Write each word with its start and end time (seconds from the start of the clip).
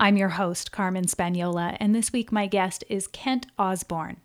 I'm 0.00 0.16
your 0.16 0.28
host, 0.28 0.70
Carmen 0.70 1.06
Spagnola, 1.06 1.76
and 1.80 1.92
this 1.92 2.12
week 2.12 2.30
my 2.30 2.46
guest 2.46 2.84
is 2.88 3.08
Kent 3.08 3.46
Osborne. 3.58 4.18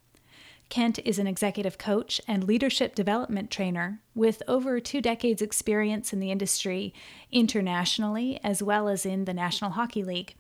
Kent 0.69 0.99
is 1.03 1.17
an 1.17 1.25
executive 1.25 1.79
coach 1.79 2.21
and 2.27 2.43
leadership 2.43 2.93
development 2.93 3.49
trainer 3.49 3.99
with 4.13 4.43
over 4.47 4.79
two 4.79 5.01
decades' 5.01 5.41
experience 5.41 6.13
in 6.13 6.19
the 6.19 6.29
industry 6.29 6.93
internationally 7.31 8.39
as 8.43 8.61
well 8.61 8.87
as 8.87 9.03
in 9.03 9.25
the 9.25 9.33
National 9.33 9.71
Hockey 9.71 10.03
League. 10.03 10.35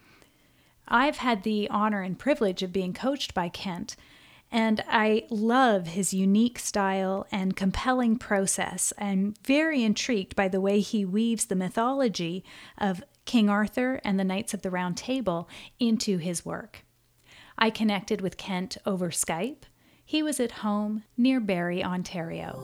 I've 0.87 1.17
had 1.17 1.41
the 1.41 1.67
honor 1.67 2.03
and 2.03 2.17
privilege 2.17 2.61
of 2.61 2.71
being 2.71 2.93
coached 2.93 3.33
by 3.33 3.49
Kent, 3.49 3.95
and 4.51 4.83
I 4.87 5.23
love 5.31 5.87
his 5.87 6.13
unique 6.13 6.59
style 6.59 7.25
and 7.31 7.55
compelling 7.55 8.19
process. 8.19 8.93
I'm 8.99 9.33
very 9.43 9.83
intrigued 9.83 10.35
by 10.35 10.47
the 10.47 10.61
way 10.61 10.79
he 10.79 11.05
weaves 11.05 11.45
the 11.45 11.55
mythology 11.55 12.43
of 12.77 13.03
King 13.25 13.49
Arthur 13.49 13.99
and 14.03 14.19
the 14.19 14.23
Knights 14.23 14.53
of 14.53 14.61
the 14.61 14.69
Round 14.69 14.97
Table 14.97 15.49
into 15.79 16.17
his 16.17 16.45
work. 16.45 16.85
I 17.57 17.69
connected 17.69 18.21
with 18.21 18.37
Kent 18.37 18.77
over 18.85 19.09
Skype. 19.09 19.63
He 20.05 20.21
was 20.21 20.39
at 20.39 20.51
home 20.51 21.03
near 21.17 21.39
Barrie, 21.39 21.83
Ontario. 21.83 22.59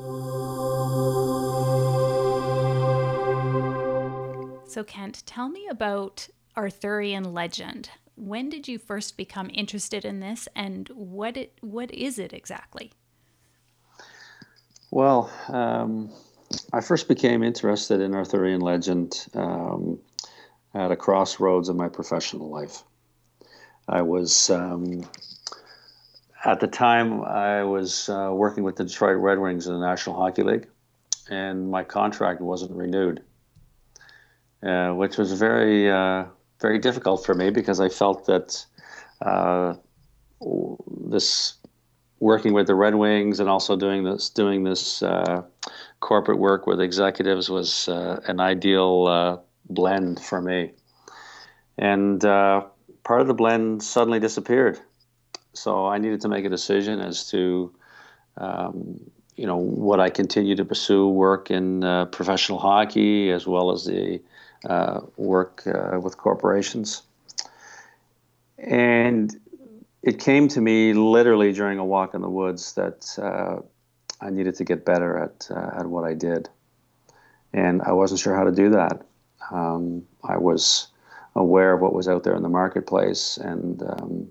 So, 4.67 4.83
Kent, 4.83 5.23
tell 5.25 5.49
me 5.49 5.67
about 5.67 6.27
Arthurian 6.55 7.33
legend. 7.33 7.89
When 8.15 8.49
did 8.49 8.67
you 8.67 8.77
first 8.77 9.15
become 9.15 9.49
interested 9.53 10.03
in 10.03 10.19
this, 10.19 10.47
and 10.55 10.89
what 10.89 11.37
it 11.37 11.57
what 11.61 11.91
is 11.91 12.19
it 12.19 12.33
exactly? 12.33 12.91
Well, 14.91 15.31
um, 15.47 16.11
I 16.73 16.81
first 16.81 17.07
became 17.07 17.43
interested 17.43 18.01
in 18.01 18.13
Arthurian 18.13 18.61
legend 18.61 19.27
um, 19.33 19.99
at 20.73 20.91
a 20.91 20.95
crossroads 20.95 21.69
in 21.69 21.77
my 21.77 21.89
professional 21.89 22.49
life. 22.49 22.83
I 23.87 24.01
was, 24.01 24.49
um, 24.49 25.03
at 26.45 26.59
the 26.59 26.67
time, 26.67 27.23
I 27.23 27.63
was 27.63 28.07
uh, 28.09 28.29
working 28.33 28.63
with 28.63 28.75
the 28.75 28.83
Detroit 28.83 29.17
Red 29.17 29.39
Wings 29.39 29.67
in 29.67 29.73
the 29.73 29.79
National 29.79 30.15
Hockey 30.15 30.43
League, 30.43 30.67
and 31.29 31.69
my 31.69 31.83
contract 31.83 32.39
wasn't 32.39 32.71
renewed, 32.71 33.23
uh, 34.61 34.91
which 34.91 35.17
was 35.17 35.33
very, 35.33 35.89
uh, 35.89 36.25
very 36.61 36.77
difficult 36.77 37.25
for 37.25 37.33
me 37.33 37.49
because 37.49 37.79
I 37.79 37.89
felt 37.89 38.27
that 38.27 38.63
uh, 39.21 39.73
this 41.01 41.55
working 42.19 42.53
with 42.53 42.67
the 42.67 42.75
Red 42.75 42.95
Wings 42.95 43.39
and 43.39 43.49
also 43.49 43.75
doing 43.75 44.03
this, 44.03 44.29
doing 44.29 44.63
this 44.63 45.01
uh, 45.01 45.41
corporate 45.99 46.37
work 46.37 46.67
with 46.67 46.81
executives 46.81 47.49
was 47.49 47.87
uh, 47.87 48.19
an 48.27 48.39
ideal 48.39 49.45
blend 49.69 50.19
for 50.19 50.41
me. 50.41 50.71
And 51.77 52.23
uh, 52.25 52.65
part 53.03 53.21
of 53.21 53.27
the 53.27 53.33
blend 53.33 53.83
suddenly 53.83 54.19
disappeared. 54.19 54.79
So 55.53 55.87
I 55.87 55.97
needed 55.97 56.21
to 56.21 56.29
make 56.29 56.45
a 56.45 56.49
decision 56.49 56.99
as 56.99 57.29
to, 57.31 57.73
um, 58.37 58.99
you 59.35 59.45
know, 59.45 59.57
what 59.57 59.99
I 59.99 60.09
continue 60.09 60.55
to 60.55 60.65
pursue 60.65 61.07
work 61.07 61.49
in 61.51 61.83
uh, 61.83 62.05
professional 62.05 62.59
hockey 62.59 63.31
as 63.31 63.47
well 63.47 63.71
as 63.71 63.85
the 63.85 64.21
uh, 64.65 65.01
work 65.17 65.63
uh, 65.65 65.99
with 65.99 66.17
corporations. 66.17 67.03
And 68.57 69.35
it 70.03 70.19
came 70.19 70.47
to 70.49 70.61
me 70.61 70.93
literally 70.93 71.53
during 71.53 71.79
a 71.79 71.85
walk 71.85 72.13
in 72.13 72.21
the 72.21 72.29
woods 72.29 72.73
that 72.73 73.17
uh, 73.17 73.61
I 74.21 74.29
needed 74.29 74.55
to 74.55 74.63
get 74.63 74.85
better 74.85 75.17
at 75.17 75.47
uh, 75.49 75.79
at 75.79 75.85
what 75.85 76.03
I 76.03 76.13
did, 76.13 76.49
and 77.53 77.81
I 77.81 77.93
wasn't 77.93 78.19
sure 78.19 78.35
how 78.35 78.43
to 78.43 78.51
do 78.51 78.69
that. 78.71 79.05
Um, 79.51 80.03
I 80.23 80.37
was 80.37 80.87
aware 81.35 81.73
of 81.73 81.81
what 81.81 81.93
was 81.93 82.07
out 82.07 82.23
there 82.23 82.35
in 82.35 82.43
the 82.43 82.49
marketplace, 82.49 83.37
and 83.37 83.81
um, 83.83 84.27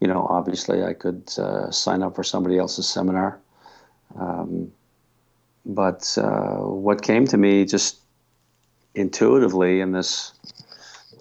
you 0.00 0.08
know, 0.08 0.26
obviously, 0.28 0.82
I 0.82 0.94
could 0.94 1.32
uh, 1.38 1.70
sign 1.70 2.02
up 2.02 2.16
for 2.16 2.24
somebody 2.24 2.58
else's 2.58 2.88
seminar. 2.88 3.38
Um, 4.18 4.72
but 5.64 6.18
uh, 6.18 6.56
what 6.56 7.02
came 7.02 7.26
to 7.28 7.38
me 7.38 7.64
just 7.64 7.98
intuitively 8.94 9.80
in 9.80 9.92
this 9.92 10.32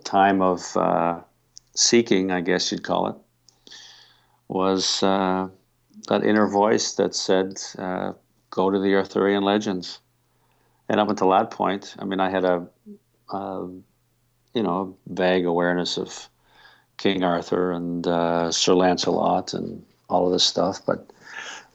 time 0.03 0.41
of 0.41 0.75
uh, 0.75 1.19
seeking, 1.75 2.31
I 2.31 2.41
guess 2.41 2.71
you'd 2.71 2.83
call 2.83 3.07
it, 3.07 3.15
was 4.47 5.03
uh, 5.03 5.47
that 6.07 6.25
inner 6.25 6.47
voice 6.47 6.95
that 6.95 7.13
said, 7.15 7.61
uh, 7.77 8.13
"Go 8.49 8.71
to 8.71 8.79
the 8.79 8.95
Arthurian 8.95 9.43
legends." 9.43 9.99
And 10.89 10.99
up 10.99 11.09
until 11.09 11.29
that 11.29 11.51
point, 11.51 11.95
I 11.99 12.05
mean, 12.05 12.19
I 12.19 12.29
had 12.29 12.43
a 12.43 12.67
uh, 13.31 13.65
you 14.53 14.63
know, 14.63 14.95
vague 15.07 15.45
awareness 15.45 15.97
of 15.97 16.29
King 16.97 17.23
Arthur 17.23 17.71
and 17.71 18.05
uh, 18.05 18.51
Sir 18.51 18.73
Lancelot 18.73 19.53
and 19.53 19.83
all 20.09 20.27
of 20.27 20.33
this 20.33 20.43
stuff. 20.43 20.85
But 20.85 21.11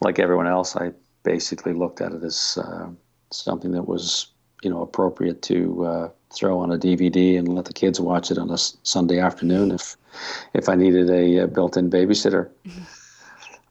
like 0.01 0.19
everyone 0.19 0.47
else, 0.47 0.77
I 0.77 0.93
basically 1.23 1.73
looked 1.73 2.01
at 2.01 2.13
it 2.13 2.23
as 2.23 2.59
uh, 2.63 2.89
something 3.31 3.73
that 3.73 3.89
was, 3.89 4.29
you 4.63 4.71
know, 4.71 4.83
appropriate 4.83 5.43
to 5.43 5.85
uh, 5.85 6.11
throw 6.35 6.59
on 6.61 6.73
a 6.73 6.79
DVD 6.79 7.39
and 7.39 7.49
let 7.49 7.65
the 7.65 7.73
kids 7.73 8.01
watch 8.01 8.31
it 8.31 8.39
on 8.39 8.51
a 8.51 8.59
Sunday 8.59 9.19
afternoon 9.19 9.71
if 9.73 9.97
if 10.55 10.69
I 10.69 10.75
needed 10.75 11.11
a, 11.11 11.39
a 11.39 11.47
built-in 11.47 11.91
babysitter. 11.91 12.49
Mm-hmm. 12.65 12.83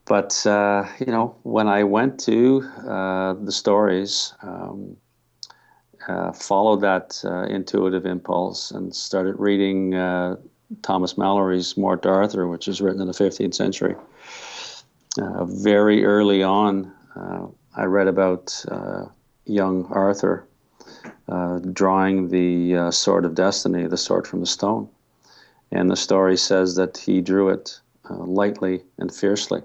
But 0.07 0.45
uh, 0.45 0.85
you 0.99 1.07
know, 1.07 1.35
when 1.41 1.67
I 1.67 1.83
went 1.83 2.19
to 2.25 2.61
uh, 2.87 3.33
the 3.33 3.51
stories. 3.51 4.35
Um, 4.43 4.97
uh, 6.07 6.31
followed 6.31 6.81
that 6.81 7.21
uh, 7.25 7.43
intuitive 7.43 8.05
impulse 8.05 8.71
and 8.71 8.95
started 8.95 9.35
reading 9.39 9.95
uh, 9.95 10.35
Thomas 10.81 11.17
Malory's 11.17 11.77
Morte 11.77 12.03
d'Arthur, 12.03 12.47
which 12.47 12.67
was 12.67 12.81
written 12.81 13.01
in 13.01 13.07
the 13.07 13.13
15th 13.13 13.53
century. 13.53 13.95
Uh, 15.19 15.45
very 15.45 16.05
early 16.05 16.43
on, 16.43 16.91
uh, 17.15 17.47
I 17.75 17.83
read 17.83 18.07
about 18.07 18.65
young 19.45 19.85
Arthur 19.85 20.47
drawing 21.71 22.29
the 22.29 22.91
sword 22.91 23.25
of 23.25 23.35
destiny, 23.35 23.87
the 23.87 23.97
sword 23.97 24.27
from 24.27 24.39
the 24.39 24.45
stone. 24.45 24.89
And 25.71 25.89
the 25.89 25.95
story 25.95 26.37
says 26.37 26.75
that 26.75 26.97
he 26.97 27.21
drew 27.21 27.49
it 27.49 27.79
lightly 28.09 28.83
and 28.97 29.13
fiercely 29.13 29.61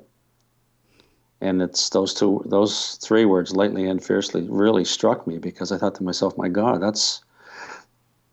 and 1.41 1.63
it's 1.63 1.91
those 1.91 2.13
two 2.15 2.43
those 2.47 2.97
three 2.97 3.25
words 3.25 3.55
lightly 3.55 3.87
and 3.87 4.05
fiercely 4.05 4.47
really 4.49 4.85
struck 4.85 5.27
me 5.27 5.39
because 5.39 5.73
i 5.73 5.79
thought 5.79 5.95
to 5.95 6.03
myself 6.03 6.37
my 6.37 6.49
god 6.49 6.81
that's 6.81 7.23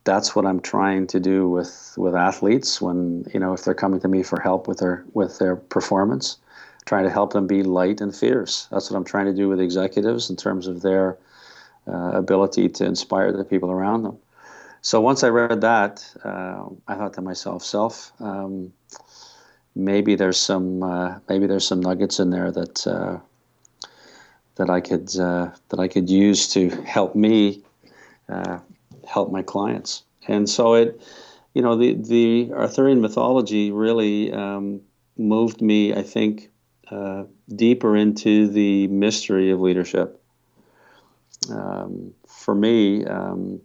that's 0.03 0.35
what 0.35 0.45
i'm 0.45 0.59
trying 0.59 1.07
to 1.07 1.19
do 1.19 1.49
with 1.49 1.93
with 1.97 2.15
athletes 2.15 2.81
when 2.81 3.25
you 3.33 3.39
know 3.39 3.53
if 3.53 3.63
they're 3.63 3.73
coming 3.73 3.99
to 3.99 4.07
me 4.07 4.23
for 4.23 4.39
help 4.39 4.67
with 4.67 4.79
their 4.79 5.03
with 5.13 5.39
their 5.39 5.55
performance 5.55 6.37
trying 6.87 7.03
to 7.03 7.09
help 7.09 7.33
them 7.33 7.45
be 7.45 7.63
light 7.63 7.99
and 7.99 8.15
fierce. 8.15 8.67
That's 8.71 8.89
what 8.89 8.97
i'm 8.97 9.03
trying 9.03 9.25
to 9.25 9.33
do 9.33 9.49
with 9.49 9.59
executives 9.59 10.29
in 10.29 10.35
terms 10.37 10.67
of 10.67 10.81
their 10.81 11.17
uh, 11.87 12.11
ability 12.13 12.69
to 12.69 12.85
inspire 12.85 13.31
the 13.31 13.43
people 13.43 13.69
around 13.71 14.03
them. 14.03 14.17
So 14.81 15.01
once 15.01 15.23
i 15.23 15.27
read 15.27 15.61
that 15.61 16.05
uh, 16.23 16.63
i 16.87 16.95
thought 16.95 17.13
to 17.13 17.21
myself 17.21 17.63
self 17.63 18.11
um, 18.19 18.71
maybe 19.77 20.15
there's 20.15 20.39
some 20.39 20.83
uh, 20.83 21.19
maybe 21.29 21.47
there's 21.47 21.67
some 21.67 21.81
nuggets 21.81 22.19
in 22.19 22.31
there 22.31 22.51
that 22.51 22.87
uh, 22.87 23.19
that 24.55 24.69
I 24.69 24.81
could 24.81 25.17
uh, 25.17 25.51
that 25.69 25.79
I 25.79 25.87
could 25.87 26.09
use 26.09 26.49
to 26.53 26.69
help 26.85 27.15
me 27.15 27.63
uh, 28.29 28.59
help 29.07 29.31
my 29.31 29.43
clients. 29.43 30.03
And 30.27 30.49
so 30.49 30.73
it, 30.73 31.01
you 31.53 31.61
know, 31.61 31.75
the 31.77 31.93
the 31.93 32.51
Arthurian 32.53 33.01
mythology 33.01 33.71
really 33.71 34.33
um, 34.33 34.81
moved 35.17 35.61
me. 35.61 35.93
I 35.93 36.03
think 36.03 36.49
uh, 36.91 37.23
deeper 37.55 37.95
into 37.95 38.47
the 38.47 38.87
mystery 38.87 39.51
of 39.51 39.59
leadership. 39.59 40.21
Um, 41.49 42.13
for 42.27 42.55
me, 42.55 43.05
um, 43.05 43.61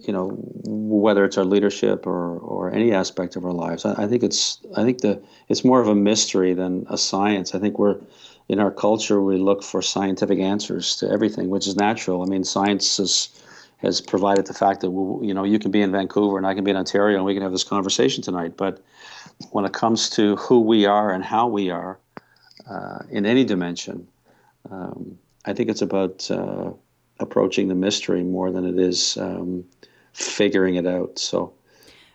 you 0.00 0.12
know, 0.12 0.30
whether 0.64 1.24
it's 1.24 1.38
our 1.38 1.44
leadership 1.44 2.06
or, 2.06 2.38
or 2.38 2.72
any 2.72 2.92
aspect 2.92 3.36
of 3.36 3.44
our 3.44 3.52
lives. 3.52 3.84
I, 3.84 4.04
I, 4.04 4.06
think 4.06 4.22
it's 4.22 4.58
I 4.76 4.82
think 4.82 5.00
the 5.00 5.22
it's 5.48 5.64
more 5.64 5.80
of 5.80 5.88
a 5.88 5.94
mystery 5.94 6.54
than 6.54 6.86
a 6.88 6.96
science. 6.96 7.54
I 7.54 7.58
think 7.58 7.78
we're 7.78 8.00
in 8.48 8.58
our 8.58 8.70
culture 8.70 9.20
we 9.20 9.38
look 9.38 9.62
for 9.62 9.82
scientific 9.82 10.38
answers 10.38 10.96
to 10.96 11.08
everything, 11.08 11.48
which 11.48 11.66
is 11.66 11.76
natural. 11.76 12.22
I 12.22 12.26
mean, 12.26 12.44
science 12.44 12.98
is, 12.98 13.28
has 13.78 14.00
provided 14.00 14.46
the 14.46 14.54
fact 14.54 14.80
that 14.80 14.90
you 14.90 15.32
know 15.34 15.44
you 15.44 15.58
can 15.58 15.70
be 15.70 15.82
in 15.82 15.92
Vancouver 15.92 16.38
and 16.38 16.46
I 16.46 16.54
can 16.54 16.64
be 16.64 16.70
in 16.70 16.76
Ontario 16.76 17.16
and 17.16 17.24
we 17.24 17.34
can 17.34 17.42
have 17.42 17.52
this 17.52 17.64
conversation 17.64 18.22
tonight. 18.22 18.56
But 18.56 18.82
when 19.50 19.64
it 19.64 19.72
comes 19.72 20.10
to 20.10 20.36
who 20.36 20.60
we 20.60 20.86
are 20.86 21.12
and 21.12 21.24
how 21.24 21.46
we 21.46 21.70
are 21.70 21.98
uh, 22.68 23.00
in 23.10 23.26
any 23.26 23.44
dimension, 23.44 24.08
um, 24.70 25.18
I 25.44 25.52
think 25.52 25.68
it's 25.68 25.82
about 25.82 26.30
uh, 26.30 26.72
approaching 27.22 27.68
the 27.68 27.74
mystery 27.74 28.22
more 28.22 28.50
than 28.50 28.64
it 28.64 28.78
is 28.78 29.16
um, 29.16 29.64
figuring 30.12 30.74
it 30.74 30.86
out. 30.86 31.18
So, 31.18 31.54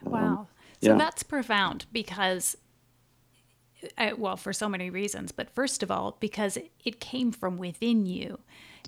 um, 0.06 0.12
wow. 0.12 0.46
So 0.82 0.90
yeah. 0.92 0.98
that's 0.98 1.22
profound 1.24 1.86
because, 1.92 2.56
I, 3.96 4.10
uh, 4.10 4.16
well, 4.16 4.36
for 4.36 4.52
so 4.52 4.68
many 4.68 4.90
reasons. 4.90 5.32
But 5.32 5.50
first 5.50 5.82
of 5.82 5.90
all, 5.90 6.16
because 6.20 6.56
it 6.84 7.00
came 7.00 7.32
from 7.32 7.56
within 7.56 8.06
you. 8.06 8.38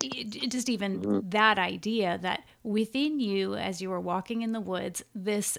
It, 0.02 0.50
just 0.50 0.68
even 0.68 1.00
mm-hmm. 1.00 1.28
that 1.30 1.58
idea 1.58 2.18
that 2.22 2.44
within 2.62 3.20
you, 3.20 3.54
as 3.56 3.82
you 3.82 3.90
were 3.90 4.00
walking 4.00 4.42
in 4.42 4.52
the 4.52 4.60
woods, 4.60 5.02
this 5.14 5.58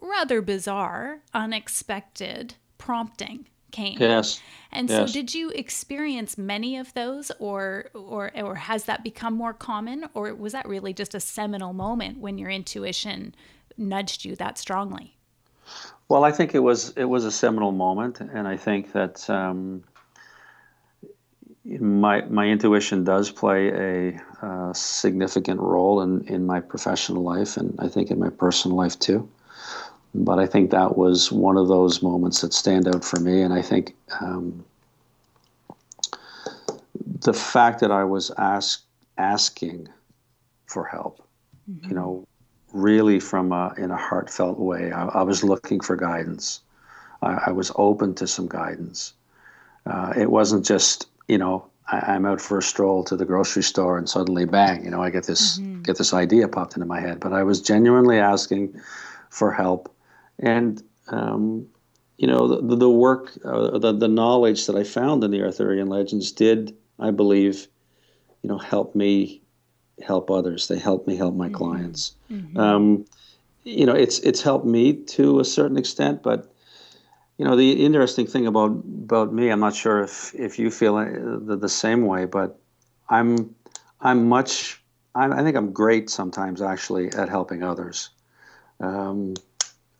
rather 0.00 0.42
bizarre, 0.42 1.20
unexpected 1.34 2.54
prompting 2.78 3.46
came. 3.70 3.98
Yes. 3.98 4.40
And 4.70 4.88
yes. 4.88 5.08
so 5.08 5.12
did 5.12 5.34
you 5.34 5.50
experience 5.50 6.36
many 6.36 6.76
of 6.76 6.92
those 6.94 7.30
or 7.38 7.86
or 7.94 8.30
or 8.36 8.54
has 8.54 8.84
that 8.84 9.02
become 9.02 9.34
more 9.34 9.54
common 9.54 10.04
or 10.14 10.34
was 10.34 10.52
that 10.52 10.68
really 10.68 10.92
just 10.92 11.14
a 11.14 11.20
seminal 11.20 11.72
moment 11.72 12.18
when 12.18 12.38
your 12.38 12.50
intuition 12.50 13.34
nudged 13.76 14.24
you 14.24 14.36
that 14.36 14.58
strongly? 14.58 15.16
Well, 16.08 16.24
I 16.24 16.32
think 16.32 16.54
it 16.54 16.60
was 16.60 16.90
it 16.90 17.04
was 17.04 17.24
a 17.24 17.32
seminal 17.32 17.72
moment 17.72 18.20
and 18.20 18.46
I 18.46 18.56
think 18.56 18.92
that 18.92 19.28
um, 19.30 19.84
my 21.64 22.22
my 22.22 22.46
intuition 22.46 23.04
does 23.04 23.30
play 23.30 23.68
a 23.68 24.20
uh, 24.46 24.72
significant 24.72 25.60
role 25.60 26.02
in, 26.02 26.26
in 26.26 26.46
my 26.46 26.60
professional 26.60 27.22
life 27.22 27.56
and 27.56 27.74
I 27.78 27.88
think 27.88 28.10
in 28.10 28.18
my 28.18 28.30
personal 28.30 28.76
life 28.76 28.98
too 28.98 29.28
but 30.24 30.38
I 30.38 30.46
think 30.46 30.70
that 30.70 30.96
was 30.96 31.30
one 31.30 31.56
of 31.56 31.68
those 31.68 32.02
moments 32.02 32.40
that 32.40 32.52
stand 32.52 32.88
out 32.88 33.04
for 33.04 33.20
me. 33.20 33.42
And 33.42 33.52
I 33.52 33.62
think 33.62 33.94
um, 34.20 34.64
the 37.20 37.32
fact 37.32 37.80
that 37.80 37.90
I 37.90 38.04
was 38.04 38.30
ask, 38.38 38.82
asking 39.16 39.88
for 40.66 40.84
help, 40.84 41.26
mm-hmm. 41.70 41.88
you 41.88 41.94
know, 41.94 42.26
really 42.72 43.20
from 43.20 43.52
a, 43.52 43.74
in 43.78 43.90
a 43.90 43.96
heartfelt 43.96 44.58
way, 44.58 44.92
I, 44.92 45.06
I 45.06 45.22
was 45.22 45.42
looking 45.44 45.80
for 45.80 45.96
guidance. 45.96 46.60
I, 47.22 47.44
I, 47.46 47.52
was 47.52 47.72
open 47.76 48.14
to 48.16 48.26
some 48.26 48.48
guidance. 48.48 49.14
Uh, 49.86 50.12
it 50.16 50.30
wasn't 50.30 50.64
just, 50.64 51.06
you 51.26 51.38
know, 51.38 51.66
I, 51.90 52.14
am 52.14 52.26
out 52.26 52.40
for 52.40 52.58
a 52.58 52.62
stroll 52.62 53.02
to 53.04 53.16
the 53.16 53.24
grocery 53.24 53.62
store 53.62 53.96
and 53.96 54.08
suddenly, 54.08 54.44
bang, 54.44 54.84
you 54.84 54.90
know, 54.90 55.02
I 55.02 55.10
get 55.10 55.24
this 55.24 55.58
mm-hmm. 55.58 55.82
get 55.82 55.96
this 55.96 56.12
idea 56.12 56.46
popped 56.48 56.76
into 56.76 56.86
my 56.86 57.00
head. 57.00 57.20
But 57.20 57.32
I 57.32 57.42
was 57.42 57.62
genuinely 57.62 58.18
asking 58.18 58.78
for 59.30 59.52
help 59.52 59.92
and 60.38 60.82
um, 61.08 61.66
you 62.16 62.26
know 62.26 62.60
the, 62.60 62.76
the 62.76 62.90
work, 62.90 63.32
uh, 63.44 63.78
the 63.78 63.92
the 63.92 64.08
knowledge 64.08 64.66
that 64.66 64.76
I 64.76 64.84
found 64.84 65.24
in 65.24 65.30
the 65.30 65.42
Arthurian 65.42 65.88
legends 65.88 66.32
did, 66.32 66.76
I 66.98 67.10
believe, 67.10 67.68
you 68.42 68.48
know, 68.48 68.58
help 68.58 68.94
me 68.94 69.42
help 70.02 70.30
others. 70.30 70.68
They 70.68 70.78
helped 70.78 71.06
me 71.06 71.16
help 71.16 71.34
my 71.34 71.46
mm-hmm. 71.46 71.54
clients. 71.54 72.16
Mm-hmm. 72.30 72.58
Um, 72.58 73.04
you 73.64 73.86
know, 73.86 73.94
it's 73.94 74.18
it's 74.20 74.42
helped 74.42 74.66
me 74.66 74.94
to 74.94 75.40
a 75.40 75.44
certain 75.44 75.76
extent, 75.76 76.22
but 76.22 76.52
you 77.36 77.44
know, 77.44 77.54
the 77.54 77.84
interesting 77.84 78.26
thing 78.26 78.46
about 78.46 78.70
about 78.70 79.32
me, 79.32 79.50
I'm 79.50 79.60
not 79.60 79.74
sure 79.74 80.02
if 80.02 80.34
if 80.34 80.58
you 80.58 80.70
feel 80.70 80.96
the, 80.96 81.56
the 81.56 81.68
same 81.68 82.06
way, 82.06 82.24
but 82.24 82.58
I'm 83.08 83.54
I'm 84.00 84.28
much 84.28 84.82
I, 85.14 85.26
I 85.26 85.42
think 85.42 85.56
I'm 85.56 85.72
great 85.72 86.10
sometimes 86.10 86.62
actually 86.62 87.08
at 87.12 87.28
helping 87.28 87.62
others. 87.62 88.10
Um, 88.80 89.34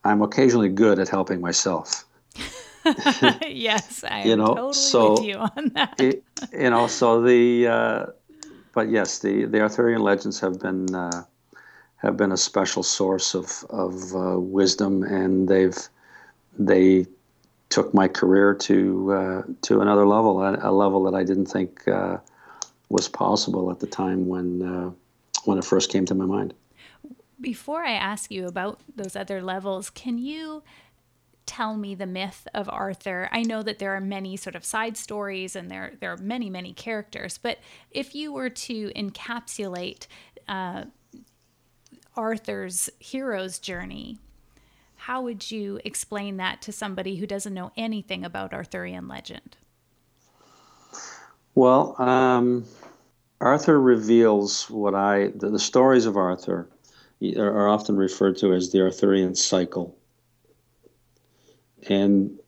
I'm 0.08 0.22
occasionally 0.22 0.70
good 0.70 0.98
at 0.98 1.08
helping 1.08 1.40
myself. 1.40 2.06
yes, 3.46 4.02
I 4.08 4.24
you 4.24 4.36
know, 4.36 4.54
totally 4.54 4.72
so, 4.72 5.12
with 5.12 5.24
you 5.24 5.36
on 5.36 5.68
that. 5.74 6.00
it, 6.00 6.24
you 6.52 6.70
know, 6.70 6.86
so 6.86 7.20
the 7.20 7.66
uh, 7.66 8.06
but 8.72 8.88
yes, 8.88 9.18
the 9.18 9.44
the 9.44 9.60
Arthurian 9.60 10.00
legends 10.00 10.40
have 10.40 10.60
been 10.60 10.94
uh, 10.94 11.24
have 11.96 12.16
been 12.16 12.32
a 12.32 12.38
special 12.38 12.82
source 12.82 13.34
of 13.34 13.64
of 13.68 14.14
uh, 14.14 14.40
wisdom, 14.40 15.02
and 15.02 15.46
they've 15.46 15.76
they 16.58 17.06
took 17.68 17.92
my 17.92 18.08
career 18.08 18.54
to 18.54 19.12
uh, 19.12 19.42
to 19.62 19.80
another 19.82 20.06
level, 20.06 20.42
a, 20.42 20.72
level 20.72 21.02
that 21.04 21.14
I 21.14 21.22
didn't 21.22 21.46
think 21.46 21.86
uh, 21.86 22.16
was 22.88 23.08
possible 23.08 23.70
at 23.70 23.80
the 23.80 23.86
time 23.86 24.26
when 24.26 24.62
uh, 24.62 24.90
when 25.44 25.58
it 25.58 25.64
first 25.66 25.90
came 25.90 26.06
to 26.06 26.14
my 26.14 26.24
mind 26.24 26.54
before 27.40 27.84
I 27.84 27.92
ask 27.92 28.30
you 28.30 28.46
about 28.46 28.80
those 28.94 29.16
other 29.16 29.42
levels, 29.42 29.90
can 29.90 30.18
you 30.18 30.62
tell 31.46 31.76
me 31.76 31.94
the 31.94 32.06
myth 32.06 32.46
of 32.54 32.68
Arthur? 32.68 33.28
I 33.32 33.42
know 33.42 33.62
that 33.62 33.78
there 33.78 33.94
are 33.94 34.00
many 34.00 34.36
sort 34.36 34.54
of 34.54 34.64
side 34.64 34.96
stories 34.96 35.56
and 35.56 35.70
there 35.70 35.92
there 36.00 36.12
are 36.12 36.18
many 36.18 36.50
many 36.50 36.72
characters, 36.72 37.38
but 37.38 37.58
if 37.90 38.14
you 38.14 38.32
were 38.32 38.50
to 38.50 38.90
encapsulate 38.90 40.06
uh, 40.46 40.84
Arthur's 42.16 42.90
hero's 42.98 43.58
journey, 43.58 44.18
how 44.96 45.22
would 45.22 45.50
you 45.50 45.80
explain 45.84 46.36
that 46.38 46.60
to 46.62 46.72
somebody 46.72 47.16
who 47.16 47.26
doesn't 47.26 47.54
know 47.54 47.72
anything 47.76 48.24
about 48.24 48.52
Arthurian 48.52 49.08
legend? 49.08 49.56
Well, 51.54 52.00
um, 52.00 52.66
Arthur 53.40 53.80
reveals 53.80 54.68
what 54.68 54.94
I 54.94 55.28
the, 55.28 55.50
the 55.50 55.58
stories 55.58 56.06
of 56.06 56.16
Arthur 56.16 56.68
are 57.36 57.68
often 57.68 57.96
referred 57.96 58.36
to 58.38 58.52
as 58.54 58.70
the 58.70 58.80
Arthurian 58.80 59.34
cycle. 59.34 59.96
And 61.88 62.38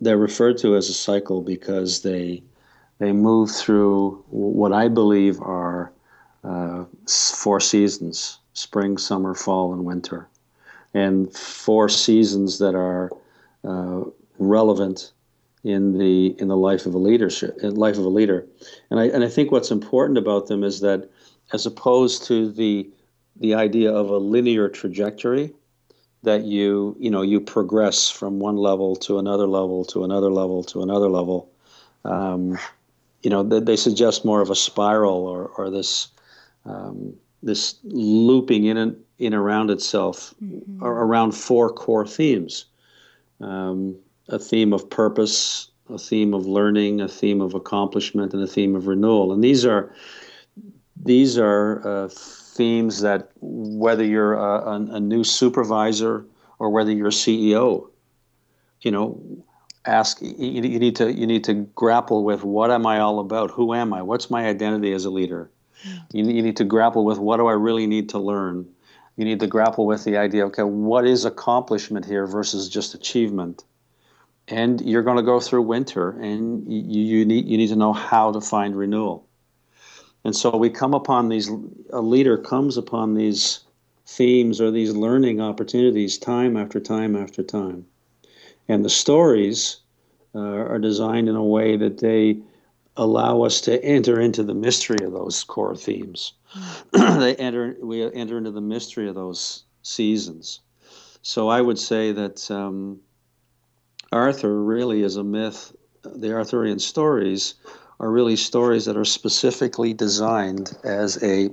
they're 0.00 0.16
referred 0.18 0.58
to 0.58 0.76
as 0.76 0.88
a 0.88 0.94
cycle 0.94 1.40
because 1.40 2.02
they 2.02 2.42
they 2.98 3.12
move 3.12 3.50
through 3.50 4.24
what 4.30 4.72
I 4.72 4.88
believe 4.88 5.40
are 5.40 5.92
uh, 6.44 6.84
four 7.08 7.60
seasons: 7.60 8.38
spring, 8.54 8.98
summer, 8.98 9.34
fall, 9.34 9.72
and 9.72 9.84
winter, 9.84 10.28
and 10.94 11.32
four 11.34 11.88
seasons 11.88 12.58
that 12.58 12.74
are 12.74 13.10
uh, 13.64 14.02
relevant 14.38 15.12
in 15.64 15.98
the 15.98 16.36
in 16.38 16.48
the 16.48 16.56
life 16.56 16.86
of 16.86 16.94
a 16.94 16.98
leadership 16.98 17.58
life 17.62 17.98
of 17.98 18.04
a 18.04 18.08
leader. 18.08 18.46
And 18.90 19.00
I 19.00 19.06
and 19.06 19.24
I 19.24 19.28
think 19.28 19.50
what's 19.50 19.70
important 19.70 20.18
about 20.18 20.46
them 20.46 20.62
is 20.62 20.80
that 20.80 21.10
as 21.52 21.66
opposed 21.66 22.24
to 22.26 22.50
the 22.50 22.88
the 23.40 23.54
idea 23.54 23.92
of 23.92 24.10
a 24.10 24.16
linear 24.16 24.68
trajectory 24.68 25.52
that 26.22 26.44
you 26.44 26.96
you 26.98 27.10
know 27.10 27.22
you 27.22 27.40
progress 27.40 28.08
from 28.10 28.38
one 28.38 28.56
level 28.56 28.96
to 28.96 29.18
another 29.18 29.46
level 29.46 29.84
to 29.84 30.04
another 30.04 30.30
level 30.30 30.64
to 30.64 30.82
another 30.82 31.08
level. 31.08 31.50
Um, 32.04 32.58
you 33.22 33.30
know 33.30 33.42
they, 33.42 33.60
they, 33.60 33.76
suggest 33.76 34.24
more 34.24 34.40
of 34.40 34.50
a 34.50 34.54
spiral 34.54 35.26
or, 35.26 35.48
or 35.58 35.70
this 35.70 36.08
um, 36.64 37.14
this 37.42 37.76
looping 37.84 38.64
in 38.64 38.76
and 38.76 38.96
in 39.18 39.34
around 39.34 39.70
itself 39.70 40.34
mm-hmm. 40.42 40.82
around 40.84 41.32
four 41.32 41.72
core 41.72 42.06
themes. 42.06 42.66
Um, 43.40 43.96
a 44.28 44.38
theme 44.38 44.72
of 44.72 44.88
purpose 44.88 45.70
a 45.88 45.98
theme 45.98 46.34
of 46.34 46.46
learning 46.46 47.00
a 47.00 47.08
theme 47.08 47.40
of 47.40 47.54
accomplishment 47.54 48.34
and 48.34 48.42
a 48.42 48.46
theme 48.46 48.74
of 48.74 48.86
renewal. 48.86 49.32
And 49.32 49.42
these 49.42 49.64
are 49.64 49.92
these 50.96 51.38
are 51.38 51.86
uh, 51.86 52.08
themes 52.56 53.00
that 53.02 53.30
whether 53.40 54.04
you're 54.04 54.34
a, 54.34 54.72
a, 54.72 54.74
a 54.92 55.00
new 55.00 55.24
supervisor 55.24 56.24
or 56.58 56.70
whether 56.70 56.92
you're 56.92 57.08
a 57.08 57.10
CEO, 57.10 57.88
you 58.80 58.90
know, 58.90 59.20
ask 59.86 60.20
you, 60.20 60.34
you, 60.38 60.78
need 60.78 60.96
to 60.96 61.12
you 61.12 61.26
need 61.26 61.44
to 61.44 61.54
grapple 61.54 62.24
with 62.24 62.44
what 62.44 62.70
am 62.70 62.86
I 62.86 62.98
all 63.00 63.20
about? 63.20 63.50
Who 63.52 63.74
am 63.74 63.92
I? 63.92 64.02
What's 64.02 64.30
my 64.30 64.46
identity 64.46 64.92
as 64.92 65.04
a 65.04 65.10
leader? 65.10 65.50
You, 66.12 66.24
you 66.24 66.42
need 66.42 66.56
to 66.56 66.64
grapple 66.64 67.04
with 67.04 67.18
what 67.18 67.36
do 67.36 67.46
I 67.46 67.52
really 67.52 67.86
need 67.86 68.08
to 68.10 68.18
learn? 68.18 68.66
You 69.16 69.24
need 69.24 69.40
to 69.40 69.46
grapple 69.46 69.86
with 69.86 70.04
the 70.04 70.16
idea, 70.16 70.44
okay, 70.46 70.62
what 70.62 71.06
is 71.06 71.24
accomplishment 71.24 72.04
here 72.04 72.26
versus 72.26 72.68
just 72.68 72.94
achievement? 72.94 73.64
And 74.48 74.80
you're 74.80 75.02
going 75.02 75.16
to 75.16 75.22
go 75.22 75.40
through 75.40 75.62
winter, 75.62 76.10
and 76.20 76.70
you, 76.70 77.02
you 77.02 77.24
need 77.24 77.46
you 77.46 77.56
need 77.56 77.68
to 77.68 77.76
know 77.76 77.92
how 77.92 78.30
to 78.32 78.40
find 78.40 78.76
renewal. 78.76 79.25
And 80.26 80.34
so 80.34 80.56
we 80.56 80.70
come 80.70 80.92
upon 80.92 81.28
these, 81.28 81.48
a 81.92 82.00
leader 82.00 82.36
comes 82.36 82.76
upon 82.76 83.14
these 83.14 83.60
themes 84.06 84.60
or 84.60 84.72
these 84.72 84.90
learning 84.90 85.40
opportunities 85.40 86.18
time 86.18 86.56
after 86.56 86.80
time 86.80 87.14
after 87.14 87.44
time. 87.44 87.86
And 88.66 88.84
the 88.84 88.90
stories 88.90 89.76
uh, 90.34 90.40
are 90.40 90.80
designed 90.80 91.28
in 91.28 91.36
a 91.36 91.44
way 91.44 91.76
that 91.76 91.98
they 91.98 92.40
allow 92.96 93.42
us 93.42 93.60
to 93.60 93.80
enter 93.84 94.18
into 94.18 94.42
the 94.42 94.52
mystery 94.52 95.06
of 95.06 95.12
those 95.12 95.44
core 95.44 95.76
themes. 95.76 96.32
They 96.92 97.36
enter, 97.36 97.76
we 97.80 98.12
enter 98.12 98.36
into 98.36 98.50
the 98.50 98.60
mystery 98.60 99.08
of 99.08 99.14
those 99.14 99.62
seasons. 99.82 100.58
So 101.22 101.46
I 101.46 101.60
would 101.60 101.78
say 101.78 102.10
that 102.10 102.50
um, 102.50 102.98
Arthur 104.10 104.60
really 104.60 105.02
is 105.02 105.14
a 105.14 105.22
myth. 105.22 105.72
The 106.02 106.32
Arthurian 106.32 106.80
stories 106.80 107.54
are 108.00 108.10
really 108.10 108.36
stories 108.36 108.84
that 108.84 108.96
are 108.96 109.04
specifically 109.04 109.92
designed 109.92 110.76
as 110.84 111.22
a 111.22 111.50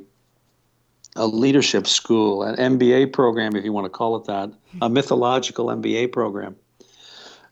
a 1.16 1.28
leadership 1.28 1.86
school, 1.86 2.44
an 2.44 2.56
MBA 2.56 3.14
program, 3.14 3.56
if 3.56 3.64
you 3.64 3.72
want 3.72 3.86
to 3.86 3.90
call 3.90 4.16
it 4.16 4.26
that, 4.26 4.52
a 4.82 4.90
mythological 4.90 5.68
MBA 5.68 6.12
program. 6.12 6.56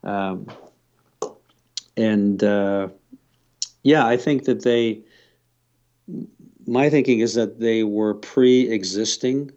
Um, 0.04 0.48
and 1.96 2.44
uh, 2.44 2.88
yeah, 3.84 4.06
I 4.08 4.18
think 4.18 4.46
that 4.46 4.64
they, 4.64 5.02
my 6.66 6.90
thinking 6.90 7.20
is 7.20 7.36
that 7.36 7.60
they 7.60 7.84
were 7.84 8.16
pre 8.16 8.70
existing 8.72 9.52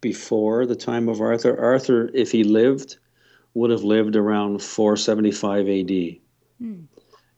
before 0.00 0.66
the 0.66 0.76
time 0.76 1.08
of 1.08 1.20
Arthur. 1.20 1.58
Arthur, 1.62 2.10
if 2.14 2.30
he 2.30 2.44
lived, 2.44 2.96
would 3.54 3.70
have 3.70 3.84
lived 3.84 4.16
around 4.16 4.62
475 4.62 5.60
AD. 5.60 5.64
Mm. 6.62 6.86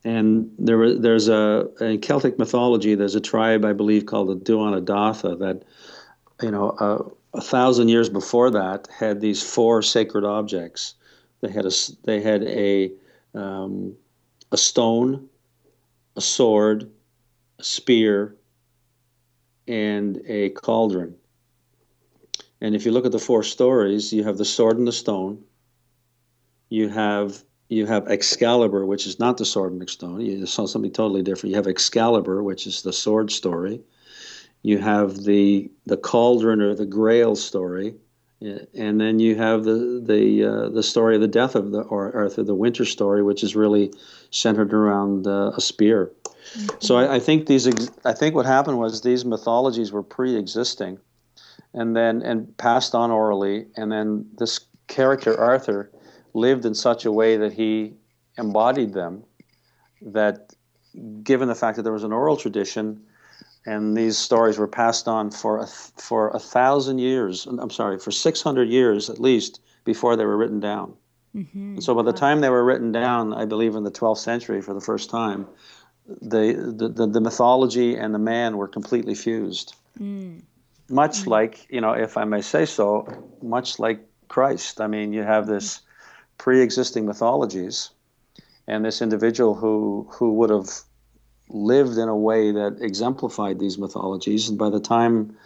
And 0.05 0.51
there, 0.59 0.99
there's 0.99 1.29
a 1.29 1.69
in 1.81 2.01
Celtic 2.01 2.39
mythology. 2.39 2.95
There's 2.95 3.15
a 3.15 3.21
tribe 3.21 3.65
I 3.65 3.73
believe 3.73 4.05
called 4.05 4.29
the 4.29 4.37
Duonodatha 4.37 5.39
that, 5.39 5.63
you 6.43 6.51
know, 6.51 6.71
uh, 6.71 7.03
a 7.33 7.41
thousand 7.41 7.89
years 7.89 8.09
before 8.09 8.51
that 8.51 8.87
had 8.97 9.21
these 9.21 9.43
four 9.43 9.81
sacred 9.83 10.25
objects. 10.25 10.95
They 11.41 11.51
had 11.51 11.65
a 11.65 11.73
they 12.05 12.21
had 12.21 12.43
a 12.45 12.93
um, 13.35 13.97
a 14.53 14.57
stone, 14.57 15.29
a 16.17 16.21
sword, 16.21 16.91
a 17.59 17.65
spear, 17.65 18.37
and 19.67 20.21
a 20.27 20.51
cauldron. 20.51 21.17
And 22.61 22.75
if 22.75 22.87
you 22.87 22.93
look 22.93 23.07
at 23.07 23.13
the 23.13 23.19
four 23.19 23.43
stories, 23.43 24.13
you 24.13 24.25
have 24.25 24.39
the 24.39 24.45
sword 24.45 24.79
and 24.79 24.87
the 24.87 24.93
stone. 24.93 25.43
You 26.69 26.89
have 26.89 27.43
you 27.69 27.87
have 27.87 28.09
Excalibur, 28.09 28.85
which 28.85 29.07
is 29.07 29.19
not 29.19 29.37
the 29.37 29.45
sword 29.45 29.73
and 29.73 29.81
the 29.81 29.89
stone. 29.89 30.21
You 30.21 30.47
saw 30.47 30.67
something 30.67 30.93
totally 30.93 31.23
different. 31.23 31.51
You 31.51 31.57
have 31.57 31.67
Excalibur, 31.67 32.43
which 32.43 32.67
is 32.67 32.83
the 32.83 32.93
sword 32.93 33.31
story. 33.31 33.81
You 34.63 34.79
have 34.79 35.25
the 35.25 35.71
the 35.87 35.97
cauldron 35.97 36.61
or 36.61 36.75
the 36.75 36.87
Grail 36.87 37.37
story, 37.37 37.95
and 38.41 39.01
then 39.01 39.19
you 39.19 39.37
have 39.37 39.65
the 39.65 40.03
the 40.05 40.45
uh, 40.45 40.69
the 40.71 40.83
story 40.83 41.15
of 41.15 41.21
the 41.21 41.29
death 41.29 41.55
of 41.55 41.71
the 41.71 41.81
or 41.83 42.15
Arthur, 42.15 42.43
the 42.43 42.55
Winter 42.55 42.85
story, 42.85 43.23
which 43.23 43.43
is 43.43 43.57
really 43.57 43.93
centered 44.31 44.73
around 44.73 45.27
uh, 45.27 45.53
a 45.57 45.61
spear. 45.61 46.13
Mm-hmm. 46.25 46.77
So 46.81 46.97
I, 46.97 47.15
I, 47.15 47.21
think 47.21 47.47
these 47.47 47.67
ex- 47.67 47.91
I 48.05 48.13
think 48.13 48.35
what 48.35 48.45
happened 48.45 48.79
was 48.79 49.01
these 49.01 49.25
mythologies 49.25 49.93
were 49.93 50.03
pre-existing, 50.03 50.99
and 51.73 51.97
then 51.97 52.23
and 52.23 52.57
passed 52.59 52.95
on 52.95 53.11
orally, 53.11 53.67
and 53.77 53.91
then 53.91 54.27
this 54.39 54.61
character 54.87 55.39
Arthur 55.39 55.91
lived 56.35 56.67
in 56.67 56.75
such 56.75 57.05
a 57.05 57.13
way 57.13 57.37
that 57.39 57.53
he 57.53 57.95
embodied 58.37 58.93
them. 58.93 59.25
That, 60.03 60.53
given 61.23 61.49
the 61.49 61.55
fact 61.55 61.77
that 61.77 61.83
there 61.83 61.93
was 61.93 62.05
an 62.05 62.13
oral 62.13 62.37
tradition 62.37 63.01
and 63.67 63.97
these 63.97 64.19
stories 64.19 64.59
were 64.59 64.69
passed 64.69 65.09
on 65.09 65.31
for 65.31 65.59
a, 65.59 65.67
for 65.67 66.29
a 66.31 66.39
thousand 66.39 66.99
years. 66.99 67.47
I'm 67.47 67.71
sorry, 67.71 67.99
for 67.99 68.11
600 68.11 68.69
years 68.69 69.09
at 69.09 69.19
least 69.19 69.61
before 69.85 70.17
they 70.17 70.25
were 70.25 70.37
written 70.37 70.61
down. 70.61 70.95
Mm-hmm. 71.35 71.75
And 71.75 71.85
so 71.85 71.95
by 71.95 72.03
the 72.03 72.13
time 72.13 72.41
they 72.41 72.51
were 72.51 72.65
written 72.65 72.93
down, 72.93 73.33
I 73.33 73.45
believe 73.45 73.75
in 73.75 73.85
the 73.85 73.91
12th 73.91 74.19
century 74.19 74.61
for 74.61 74.75
the 74.75 74.81
first 74.81 75.11
time, 75.11 75.47
the, 76.07 76.75
the, 76.77 76.89
the, 76.89 77.07
the 77.07 77.21
mythology 77.21 77.97
and 77.97 78.15
the 78.15 78.19
man 78.19 78.57
were 78.57 78.69
completely 78.69 79.15
fused. 79.15 79.75
Mm. 79.99 80.43
Much 80.91 81.23
mm. 81.23 81.27
like, 81.29 81.67
you 81.71 81.81
know, 81.81 81.93
if 81.93 82.17
I 82.17 82.25
may 82.25 82.43
say 82.43 82.67
so, 82.67 83.31
much 83.43 83.79
like 83.79 84.07
Christ. 84.29 84.81
I 84.81 84.87
mean, 84.87 85.13
you 85.13 85.23
have 85.23 85.47
this 85.47 85.81
pre 86.39 86.61
existing 86.61 87.07
mythologies 87.07 87.91
and 88.67 88.85
this 88.85 89.03
individual 89.03 89.55
who, 89.55 90.07
who 90.11 90.33
would 90.35 90.51
have 90.51 90.69
lived 91.49 91.99
in 91.99 92.09
a 92.09 92.17
way 92.17 92.51
that 92.51 92.79
exemplified 92.81 93.59
these 93.59 93.79
mythologies. 93.79 94.49
And 94.49 94.59
by 94.59 94.71
the 94.71 94.81
time 94.81 95.37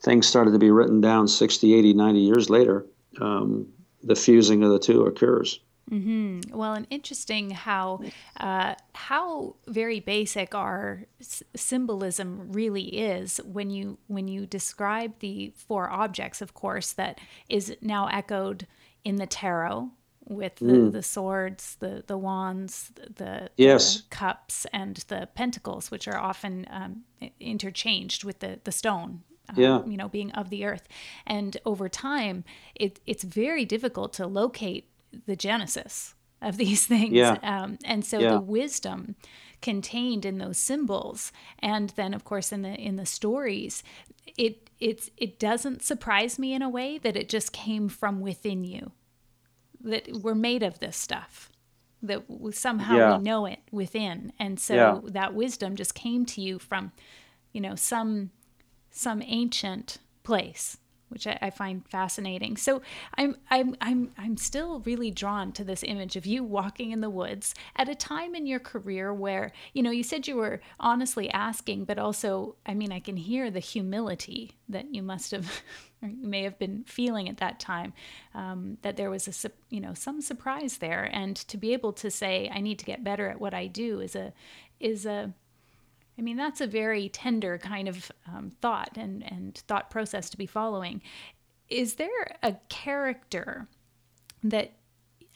things 0.00 0.26
started 0.26 0.52
to 0.52 0.58
be 0.58 0.70
written 0.70 1.00
down 1.00 1.26
60, 1.28 1.74
80, 1.74 1.94
90 1.94 2.20
years 2.20 2.50
later, 2.50 2.86
um, 3.20 3.66
the 4.02 4.14
fusing 4.14 4.62
of 4.62 4.70
the 4.70 4.78
two 4.78 5.02
occurs. 5.02 5.60
Mm-hmm. 5.90 6.56
Well, 6.56 6.72
and 6.74 6.86
interesting 6.90 7.50
how 7.50 8.00
uh, 8.40 8.74
how 8.92 9.54
very 9.68 10.00
basic 10.00 10.52
our 10.52 11.04
s- 11.20 11.44
symbolism 11.54 12.48
really 12.50 12.82
is 12.82 13.40
when 13.44 13.70
you 13.70 13.98
when 14.08 14.26
you 14.26 14.46
describe 14.46 15.20
the 15.20 15.52
four 15.54 15.88
objects. 15.88 16.42
Of 16.42 16.54
course, 16.54 16.92
that 16.94 17.20
is 17.48 17.76
now 17.80 18.08
echoed 18.08 18.66
in 19.04 19.16
the 19.16 19.26
tarot 19.26 19.90
with 20.28 20.56
the, 20.56 20.64
mm. 20.64 20.92
the 20.92 21.02
swords, 21.02 21.76
the 21.80 22.02
the 22.06 22.18
wands, 22.18 22.90
the, 23.16 23.50
yes. 23.56 23.98
the, 23.98 24.02
cups, 24.10 24.66
and 24.72 24.96
the 25.08 25.28
pentacles, 25.34 25.90
which 25.90 26.08
are 26.08 26.18
often 26.18 26.66
um, 26.70 27.04
interchanged 27.40 28.24
with 28.24 28.40
the 28.40 28.60
the 28.64 28.72
stone. 28.72 29.22
Um, 29.48 29.54
yeah. 29.56 29.84
you 29.86 29.96
know, 29.96 30.08
being 30.08 30.32
of 30.32 30.50
the 30.50 30.64
earth, 30.64 30.88
and 31.26 31.56
over 31.64 31.88
time, 31.88 32.44
it 32.74 32.98
it's 33.06 33.22
very 33.22 33.64
difficult 33.64 34.12
to 34.14 34.26
locate 34.26 34.88
the 35.26 35.36
genesis 35.36 36.14
of 36.42 36.56
these 36.56 36.86
things. 36.86 37.12
Yeah. 37.12 37.38
Um, 37.42 37.78
and 37.84 38.04
so 38.04 38.18
yeah. 38.18 38.32
the 38.32 38.40
wisdom 38.40 39.14
contained 39.62 40.24
in 40.24 40.38
those 40.38 40.58
symbols, 40.58 41.30
and 41.60 41.90
then 41.90 42.12
of 42.12 42.24
course 42.24 42.50
in 42.50 42.62
the 42.62 42.74
in 42.74 42.96
the 42.96 43.06
stories, 43.06 43.84
it 44.36 44.68
it's 44.80 45.10
it 45.16 45.38
doesn't 45.38 45.82
surprise 45.82 46.36
me 46.36 46.52
in 46.52 46.62
a 46.62 46.68
way 46.68 46.98
that 46.98 47.16
it 47.16 47.28
just 47.28 47.52
came 47.52 47.88
from 47.88 48.20
within 48.20 48.64
you 48.64 48.90
that 49.82 50.08
we're 50.22 50.34
made 50.34 50.62
of 50.62 50.78
this 50.80 50.96
stuff 50.96 51.50
that 52.02 52.22
somehow 52.52 52.96
yeah. 52.96 53.16
we 53.16 53.22
know 53.22 53.46
it 53.46 53.60
within 53.70 54.32
and 54.38 54.60
so 54.60 54.74
yeah. 54.74 55.00
that 55.04 55.34
wisdom 55.34 55.76
just 55.76 55.94
came 55.94 56.24
to 56.24 56.40
you 56.40 56.58
from 56.58 56.92
you 57.52 57.60
know 57.60 57.74
some 57.74 58.30
some 58.90 59.22
ancient 59.22 59.98
place 60.22 60.78
which 61.08 61.26
I, 61.26 61.38
I, 61.40 61.50
find 61.50 61.86
fascinating. 61.88 62.56
So 62.56 62.82
I'm 63.16 63.36
I'm 63.50 63.76
I'm 63.80 64.10
I'm 64.18 64.36
still 64.36 64.80
really 64.80 65.10
drawn 65.10 65.52
to 65.52 65.64
this 65.64 65.84
image 65.84 66.16
of 66.16 66.26
you 66.26 66.42
walking 66.42 66.90
in 66.90 67.00
the 67.00 67.10
woods 67.10 67.54
at 67.76 67.88
a 67.88 67.94
time 67.94 68.34
in 68.34 68.46
your 68.46 68.58
career 68.58 69.14
where 69.14 69.52
you 69.72 69.82
know 69.82 69.90
you 69.90 70.02
said 70.02 70.26
you 70.26 70.36
were 70.36 70.60
honestly 70.80 71.30
asking, 71.30 71.84
but 71.84 71.98
also 71.98 72.56
I 72.66 72.74
mean 72.74 72.92
I 72.92 73.00
can 73.00 73.16
hear 73.16 73.50
the 73.50 73.60
humility 73.60 74.52
that 74.68 74.94
you 74.94 75.02
must 75.02 75.30
have 75.30 75.62
may 76.06 76.42
have 76.42 76.58
been 76.58 76.84
feeling 76.84 77.28
at 77.28 77.38
that 77.38 77.60
time 77.60 77.92
um, 78.34 78.78
that 78.82 78.96
there 78.96 79.10
was 79.10 79.44
a 79.44 79.50
you 79.70 79.80
know 79.80 79.94
some 79.94 80.20
surprise 80.20 80.78
there, 80.78 81.08
and 81.12 81.36
to 81.36 81.56
be 81.56 81.72
able 81.72 81.92
to 81.94 82.10
say 82.10 82.50
I 82.52 82.60
need 82.60 82.78
to 82.78 82.84
get 82.84 83.04
better 83.04 83.28
at 83.28 83.40
what 83.40 83.54
I 83.54 83.66
do 83.66 84.00
is 84.00 84.14
a 84.16 84.32
is 84.80 85.06
a 85.06 85.32
I 86.18 86.22
mean, 86.22 86.36
that's 86.36 86.60
a 86.60 86.66
very 86.66 87.08
tender 87.08 87.58
kind 87.58 87.88
of 87.88 88.10
um, 88.26 88.50
thought 88.62 88.96
and, 88.96 89.22
and 89.30 89.54
thought 89.68 89.90
process 89.90 90.30
to 90.30 90.38
be 90.38 90.46
following. 90.46 91.02
Is 91.68 91.94
there 91.96 92.36
a 92.42 92.56
character 92.68 93.68
that 94.42 94.72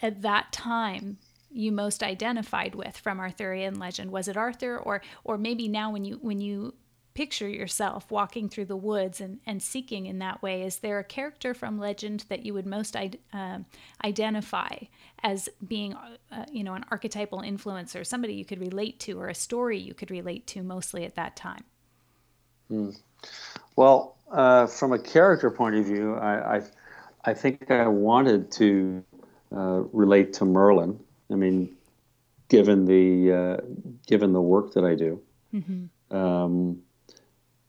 at 0.00 0.22
that 0.22 0.52
time 0.52 1.18
you 1.50 1.72
most 1.72 2.02
identified 2.02 2.74
with 2.74 2.96
from 2.96 3.20
Arthurian 3.20 3.78
legend? 3.78 4.10
Was 4.10 4.28
it 4.28 4.36
Arthur, 4.36 4.78
or 4.78 5.02
or 5.24 5.36
maybe 5.36 5.68
now 5.68 5.90
when 5.90 6.04
you 6.04 6.18
when 6.22 6.40
you 6.40 6.74
picture 7.20 7.50
yourself 7.50 8.10
walking 8.10 8.48
through 8.48 8.64
the 8.64 8.74
woods 8.74 9.20
and, 9.20 9.40
and 9.44 9.62
seeking 9.62 10.06
in 10.06 10.20
that 10.20 10.40
way? 10.40 10.62
Is 10.62 10.78
there 10.78 10.98
a 10.98 11.04
character 11.04 11.52
from 11.52 11.78
legend 11.78 12.24
that 12.30 12.46
you 12.46 12.54
would 12.54 12.64
most 12.64 12.96
uh, 12.96 13.58
identify 14.02 14.74
as 15.22 15.46
being, 15.68 15.92
uh, 15.92 16.46
you 16.50 16.64
know, 16.64 16.72
an 16.72 16.86
archetypal 16.90 17.42
influencer, 17.42 18.06
somebody 18.06 18.32
you 18.32 18.46
could 18.46 18.58
relate 18.58 18.98
to, 19.00 19.20
or 19.20 19.28
a 19.28 19.34
story 19.34 19.76
you 19.76 19.92
could 19.92 20.10
relate 20.10 20.46
to 20.46 20.62
mostly 20.62 21.04
at 21.04 21.14
that 21.16 21.36
time? 21.36 21.62
Hmm. 22.68 22.92
Well, 23.76 24.16
uh, 24.32 24.66
from 24.66 24.94
a 24.94 24.98
character 24.98 25.50
point 25.50 25.74
of 25.74 25.84
view, 25.84 26.14
I, 26.14 26.56
I, 26.56 26.62
I 27.26 27.34
think 27.34 27.70
I 27.70 27.86
wanted 27.86 28.50
to 28.52 29.04
uh, 29.54 29.82
relate 29.92 30.32
to 30.38 30.46
Merlin. 30.46 30.98
I 31.30 31.34
mean, 31.34 31.76
given 32.48 32.86
the 32.86 33.30
uh, 33.30 33.56
given 34.06 34.32
the 34.32 34.40
work 34.40 34.72
that 34.72 34.86
I 34.86 34.94
do. 34.94 35.20
Mm-hmm. 35.52 36.16
Um, 36.16 36.82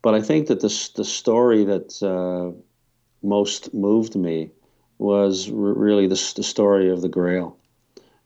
but 0.02 0.16
I 0.16 0.22
think 0.22 0.48
that 0.48 0.62
the 0.62 0.90
the 0.96 1.06
story 1.06 1.64
that 1.66 2.02
uh, 2.02 2.52
most 3.22 3.74
moved 3.74 4.16
me 4.16 4.52
was 4.98 5.50
r- 5.50 5.56
really 5.56 6.08
the, 6.08 6.34
the 6.36 6.44
story 6.44 6.90
of 6.90 7.02
the 7.02 7.10
Grail, 7.10 7.58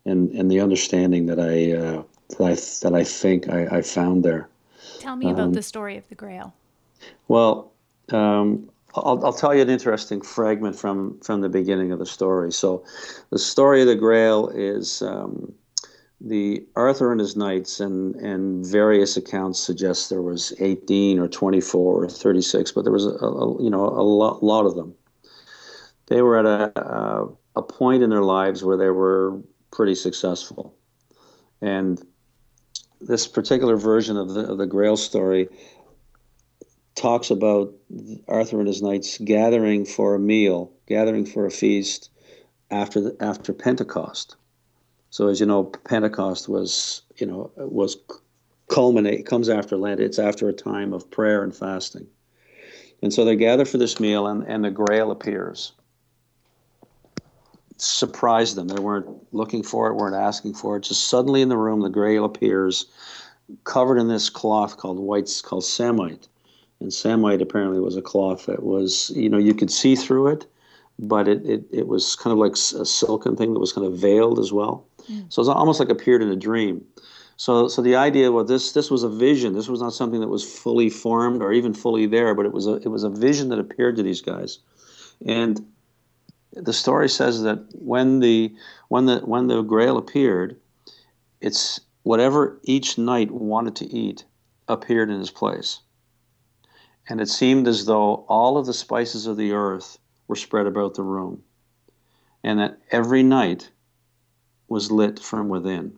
and 0.04 0.30
and 0.32 0.50
the 0.50 0.60
understanding 0.60 1.26
that 1.26 1.38
I 1.40 1.72
uh, 1.72 2.02
that 2.38 2.44
I 2.44 2.54
that 2.82 2.94
I 2.94 3.04
think 3.04 3.48
I, 3.48 3.78
I 3.78 3.82
found 3.82 4.24
there. 4.24 4.48
Tell 5.00 5.16
me 5.16 5.26
um, 5.26 5.32
about 5.32 5.52
the 5.52 5.62
story 5.62 5.96
of 5.96 6.08
the 6.08 6.14
Grail. 6.14 6.54
Well, 7.28 7.72
um, 8.10 8.70
I'll, 8.94 9.24
I'll 9.24 9.32
tell 9.32 9.54
you 9.54 9.62
an 9.62 9.70
interesting 9.70 10.22
fragment 10.22 10.76
from 10.76 11.18
from 11.20 11.40
the 11.40 11.48
beginning 11.48 11.92
of 11.92 11.98
the 11.98 12.06
story. 12.06 12.52
So, 12.52 12.84
the 13.30 13.38
story 13.38 13.82
of 13.82 13.88
the 13.88 13.96
Grail 13.96 14.48
is. 14.48 15.02
Um, 15.02 15.52
the 16.20 16.66
Arthur 16.74 17.12
and 17.12 17.20
his 17.20 17.36
knights 17.36 17.80
and 17.80 18.14
and 18.16 18.64
various 18.64 19.16
accounts 19.16 19.60
suggest 19.60 20.08
there 20.08 20.22
was 20.22 20.54
18 20.60 21.18
or 21.18 21.28
24 21.28 22.04
or 22.04 22.08
36, 22.08 22.72
but 22.72 22.82
there 22.82 22.92
was 22.92 23.06
a, 23.06 23.10
a 23.10 23.62
you 23.62 23.70
know 23.70 23.84
a 23.84 24.02
lot, 24.02 24.42
lot, 24.42 24.66
of 24.66 24.74
them. 24.74 24.94
They 26.06 26.22
were 26.22 26.38
at 26.38 26.46
a, 26.46 26.80
a, 26.80 27.28
a 27.56 27.62
point 27.62 28.02
in 28.02 28.10
their 28.10 28.22
lives 28.22 28.64
where 28.64 28.76
they 28.76 28.90
were 28.90 29.40
pretty 29.70 29.94
successful, 29.94 30.74
and 31.60 32.02
this 33.00 33.26
particular 33.26 33.76
version 33.76 34.16
of 34.16 34.32
the 34.32 34.40
of 34.50 34.58
the 34.58 34.66
Grail 34.66 34.96
story 34.96 35.48
talks 36.94 37.30
about 37.30 37.74
Arthur 38.26 38.58
and 38.58 38.66
his 38.66 38.80
knights 38.80 39.18
gathering 39.18 39.84
for 39.84 40.14
a 40.14 40.18
meal, 40.18 40.72
gathering 40.86 41.26
for 41.26 41.44
a 41.44 41.50
feast 41.50 42.08
after 42.70 43.02
the, 43.02 43.16
after 43.20 43.52
Pentecost. 43.52 44.36
So 45.16 45.28
as 45.28 45.40
you 45.40 45.46
know, 45.46 45.64
Pentecost 45.64 46.46
was 46.46 47.00
you 47.16 47.26
know 47.26 47.50
was 47.56 47.96
culminate 48.68 49.24
comes 49.24 49.48
after 49.48 49.78
Lent. 49.78 49.98
It's 49.98 50.18
after 50.18 50.46
a 50.46 50.52
time 50.52 50.92
of 50.92 51.10
prayer 51.10 51.42
and 51.42 51.56
fasting, 51.56 52.06
and 53.00 53.14
so 53.14 53.24
they 53.24 53.34
gather 53.34 53.64
for 53.64 53.78
this 53.78 53.98
meal, 53.98 54.26
and 54.26 54.46
and 54.46 54.62
the 54.62 54.70
Grail 54.70 55.10
appears. 55.10 55.72
Surprised 57.78 58.56
them. 58.56 58.68
They 58.68 58.82
weren't 58.82 59.08
looking 59.32 59.62
for 59.62 59.88
it, 59.88 59.94
weren't 59.94 60.14
asking 60.14 60.52
for 60.52 60.76
it. 60.76 60.82
Just 60.82 61.08
suddenly 61.08 61.40
in 61.40 61.48
the 61.48 61.56
room, 61.56 61.80
the 61.80 61.88
Grail 61.88 62.26
appears, 62.26 62.84
covered 63.64 63.96
in 63.96 64.08
this 64.08 64.28
cloth 64.28 64.76
called 64.76 64.98
white, 64.98 65.30
called 65.46 65.64
samite 65.64 66.28
and 66.80 66.92
samite 66.92 67.40
apparently 67.40 67.80
was 67.80 67.96
a 67.96 68.02
cloth 68.02 68.44
that 68.44 68.62
was 68.62 69.10
you 69.16 69.30
know 69.30 69.38
you 69.38 69.54
could 69.54 69.70
see 69.70 69.96
through 69.96 70.28
it 70.28 70.44
but 70.98 71.26
it, 71.26 71.44
it, 71.46 71.64
it 71.72 71.88
was 71.88 72.16
kind 72.16 72.32
of 72.32 72.38
like 72.38 72.52
a 72.52 72.84
silken 72.84 73.34
thing 73.34 73.54
that 73.54 73.60
was 73.60 73.72
kind 73.72 73.86
of 73.86 73.94
veiled 73.94 74.38
as 74.38 74.52
well 74.52 74.86
mm. 75.10 75.32
so 75.32 75.42
it's 75.42 75.48
almost 75.48 75.80
like 75.80 75.88
appeared 75.88 76.22
in 76.22 76.28
a 76.30 76.36
dream. 76.36 76.84
So 77.36 77.68
so 77.68 77.82
the 77.82 77.96
idea 77.96 78.32
was 78.32 78.48
this 78.48 78.72
this 78.72 78.90
was 78.90 79.02
a 79.02 79.08
vision. 79.08 79.54
This 79.54 79.68
was 79.68 79.80
not 79.80 79.92
something 79.92 80.20
that 80.20 80.28
was 80.28 80.44
fully 80.44 80.88
formed 80.88 81.42
or 81.42 81.52
even 81.52 81.74
fully 81.74 82.06
there 82.06 82.34
but 82.34 82.46
it 82.46 82.52
was 82.52 82.66
a 82.66 82.74
it 82.76 82.88
was 82.88 83.04
a 83.04 83.10
vision 83.10 83.48
that 83.50 83.58
appeared 83.58 83.96
to 83.96 84.02
these 84.02 84.20
guys. 84.20 84.58
And 85.26 85.64
the 86.52 86.72
story 86.72 87.08
says 87.08 87.42
that 87.42 87.58
when 87.72 88.20
the 88.20 88.54
when 88.88 89.06
the 89.06 89.18
when 89.20 89.46
the 89.48 89.62
grail 89.62 89.98
appeared 89.98 90.56
it's 91.40 91.80
whatever 92.02 92.58
each 92.64 92.98
knight 92.98 93.30
wanted 93.30 93.76
to 93.76 93.86
eat 93.92 94.24
appeared 94.68 95.10
in 95.10 95.18
his 95.18 95.30
place. 95.30 95.80
And 97.08 97.20
it 97.20 97.28
seemed 97.28 97.68
as 97.68 97.84
though 97.84 98.24
all 98.28 98.56
of 98.56 98.66
the 98.66 98.72
spices 98.72 99.26
of 99.26 99.36
the 99.36 99.52
earth 99.52 99.98
were 100.26 100.36
spread 100.36 100.66
about 100.66 100.94
the 100.94 101.02
room, 101.02 101.42
and 102.42 102.58
that 102.58 102.78
every 102.90 103.22
knight 103.22 103.70
was 104.68 104.90
lit 104.90 105.18
from 105.18 105.48
within. 105.48 105.92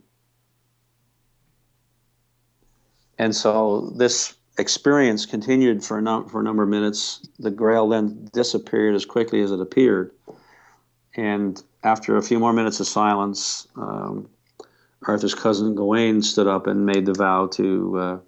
And 3.19 3.35
so 3.35 3.93
this 3.97 4.35
experience 4.59 5.27
continued 5.27 5.85
for 5.85 5.99
a, 5.99 6.03
num- 6.03 6.29
for 6.29 6.41
a 6.41 6.45
number 6.45 6.63
of 6.63 6.69
minutes. 6.69 7.27
The 7.39 7.51
grail 7.51 7.89
then 7.89 8.29
disappeared 8.33 8.95
as 8.95 9.05
quickly 9.05 9.41
as 9.41 9.51
it 9.51 9.61
appeared. 9.61 10.13
And 11.17 11.61
after 11.83 12.17
a 12.17 12.23
few 12.23 12.39
more 12.39 12.53
minutes 12.53 12.81
of 12.81 12.87
silence, 12.87 13.67
um, 13.77 14.29
Arthur's 15.07 15.35
cousin 15.35 15.75
Gawain 15.75 16.23
stood 16.23 16.47
up 16.47 16.67
and 16.67 16.85
made 16.85 17.07
the 17.07 17.15
vow 17.15 17.47
to 17.53 17.99
uh, 17.99 18.19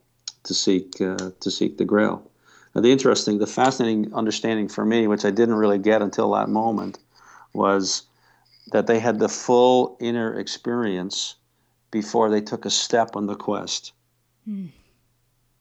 to 0.44 0.54
seek 0.54 1.00
uh, 1.00 1.30
to 1.40 1.50
seek 1.50 1.78
the 1.78 1.84
Grail. 1.84 2.22
Now, 2.74 2.80
the 2.80 2.92
interesting, 2.92 3.38
the 3.38 3.46
fascinating 3.46 4.14
understanding 4.14 4.68
for 4.68 4.84
me, 4.84 5.08
which 5.08 5.24
I 5.24 5.30
didn't 5.30 5.56
really 5.56 5.78
get 5.78 6.02
until 6.02 6.30
that 6.32 6.48
moment, 6.48 6.98
was 7.52 8.02
that 8.72 8.86
they 8.86 8.98
had 8.98 9.18
the 9.18 9.28
full 9.28 9.96
inner 10.00 10.38
experience 10.38 11.36
before 11.90 12.30
they 12.30 12.40
took 12.40 12.64
a 12.64 12.70
step 12.70 13.16
on 13.16 13.26
the 13.26 13.34
quest. 13.34 13.92
Mm. 14.48 14.68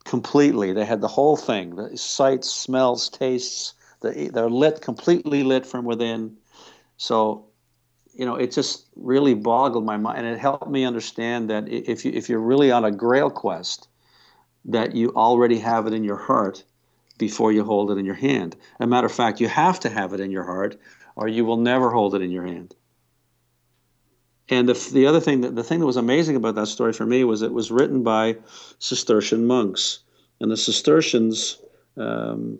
Completely, 0.05 0.73
they 0.73 0.85
had 0.85 1.01
the 1.01 1.07
whole 1.07 1.37
thing: 1.37 1.75
the 1.75 1.97
sights, 1.97 2.49
smells, 2.49 3.09
tastes. 3.09 3.73
The, 4.01 4.29
they're 4.33 4.49
lit, 4.49 4.81
completely 4.81 5.43
lit 5.43 5.65
from 5.65 5.85
within. 5.85 6.37
So, 6.97 7.45
you 8.13 8.25
know, 8.25 8.35
it 8.35 8.51
just 8.51 8.85
really 8.95 9.33
boggled 9.33 9.85
my 9.85 9.97
mind, 9.97 10.19
and 10.19 10.27
it 10.27 10.39
helped 10.39 10.69
me 10.69 10.85
understand 10.85 11.49
that 11.49 11.67
if 11.67 12.05
you 12.05 12.11
if 12.13 12.29
you're 12.29 12.39
really 12.39 12.71
on 12.71 12.85
a 12.85 12.91
Grail 12.91 13.29
quest, 13.29 13.87
that 14.65 14.95
you 14.95 15.11
already 15.15 15.59
have 15.59 15.85
it 15.87 15.93
in 15.93 16.03
your 16.03 16.17
heart 16.17 16.63
before 17.17 17.51
you 17.51 17.63
hold 17.63 17.91
it 17.91 17.97
in 17.97 18.05
your 18.05 18.15
hand. 18.15 18.55
As 18.79 18.85
a 18.85 18.87
matter 18.87 19.07
of 19.07 19.13
fact, 19.13 19.41
you 19.41 19.49
have 19.49 19.79
to 19.81 19.89
have 19.89 20.13
it 20.13 20.19
in 20.19 20.31
your 20.31 20.45
heart, 20.45 20.77
or 21.15 21.27
you 21.27 21.43
will 21.43 21.57
never 21.57 21.91
hold 21.91 22.15
it 22.15 22.21
in 22.21 22.31
your 22.31 22.45
hand. 22.45 22.73
And 24.49 24.67
the, 24.67 24.91
the 24.93 25.05
other 25.05 25.19
thing 25.19 25.41
that 25.41 25.55
the 25.55 25.63
thing 25.63 25.79
that 25.79 25.85
was 25.85 25.97
amazing 25.97 26.35
about 26.35 26.55
that 26.55 26.67
story 26.67 26.93
for 26.93 27.05
me 27.05 27.23
was 27.23 27.41
it 27.41 27.53
was 27.53 27.71
written 27.71 28.03
by 28.03 28.37
Cistercian 28.79 29.45
monks, 29.45 29.99
and 30.39 30.49
the 30.51 30.57
Cistercians 30.57 31.59
um, 31.97 32.59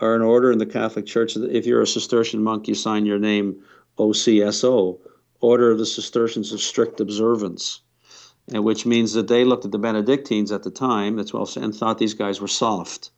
are 0.00 0.14
an 0.14 0.22
order 0.22 0.50
in 0.50 0.58
the 0.58 0.66
Catholic 0.66 1.06
Church. 1.06 1.36
If 1.36 1.66
you're 1.66 1.82
a 1.82 1.86
Cistercian 1.86 2.42
monk, 2.42 2.66
you 2.66 2.74
sign 2.74 3.06
your 3.06 3.18
name 3.18 3.62
OCSO, 3.98 4.98
Order 5.40 5.70
of 5.70 5.78
the 5.78 5.86
Cistercians 5.86 6.52
of 6.52 6.60
Strict 6.60 7.00
Observance, 7.00 7.80
and 8.52 8.64
which 8.64 8.84
means 8.84 9.12
that 9.12 9.28
they 9.28 9.44
looked 9.44 9.64
at 9.64 9.70
the 9.70 9.78
Benedictines 9.78 10.50
at 10.50 10.64
the 10.64 10.70
time, 10.70 11.16
that's 11.16 11.32
well, 11.32 11.48
and 11.56 11.74
thought 11.74 11.98
these 11.98 12.14
guys 12.14 12.40
were 12.40 12.48
soft 12.48 13.10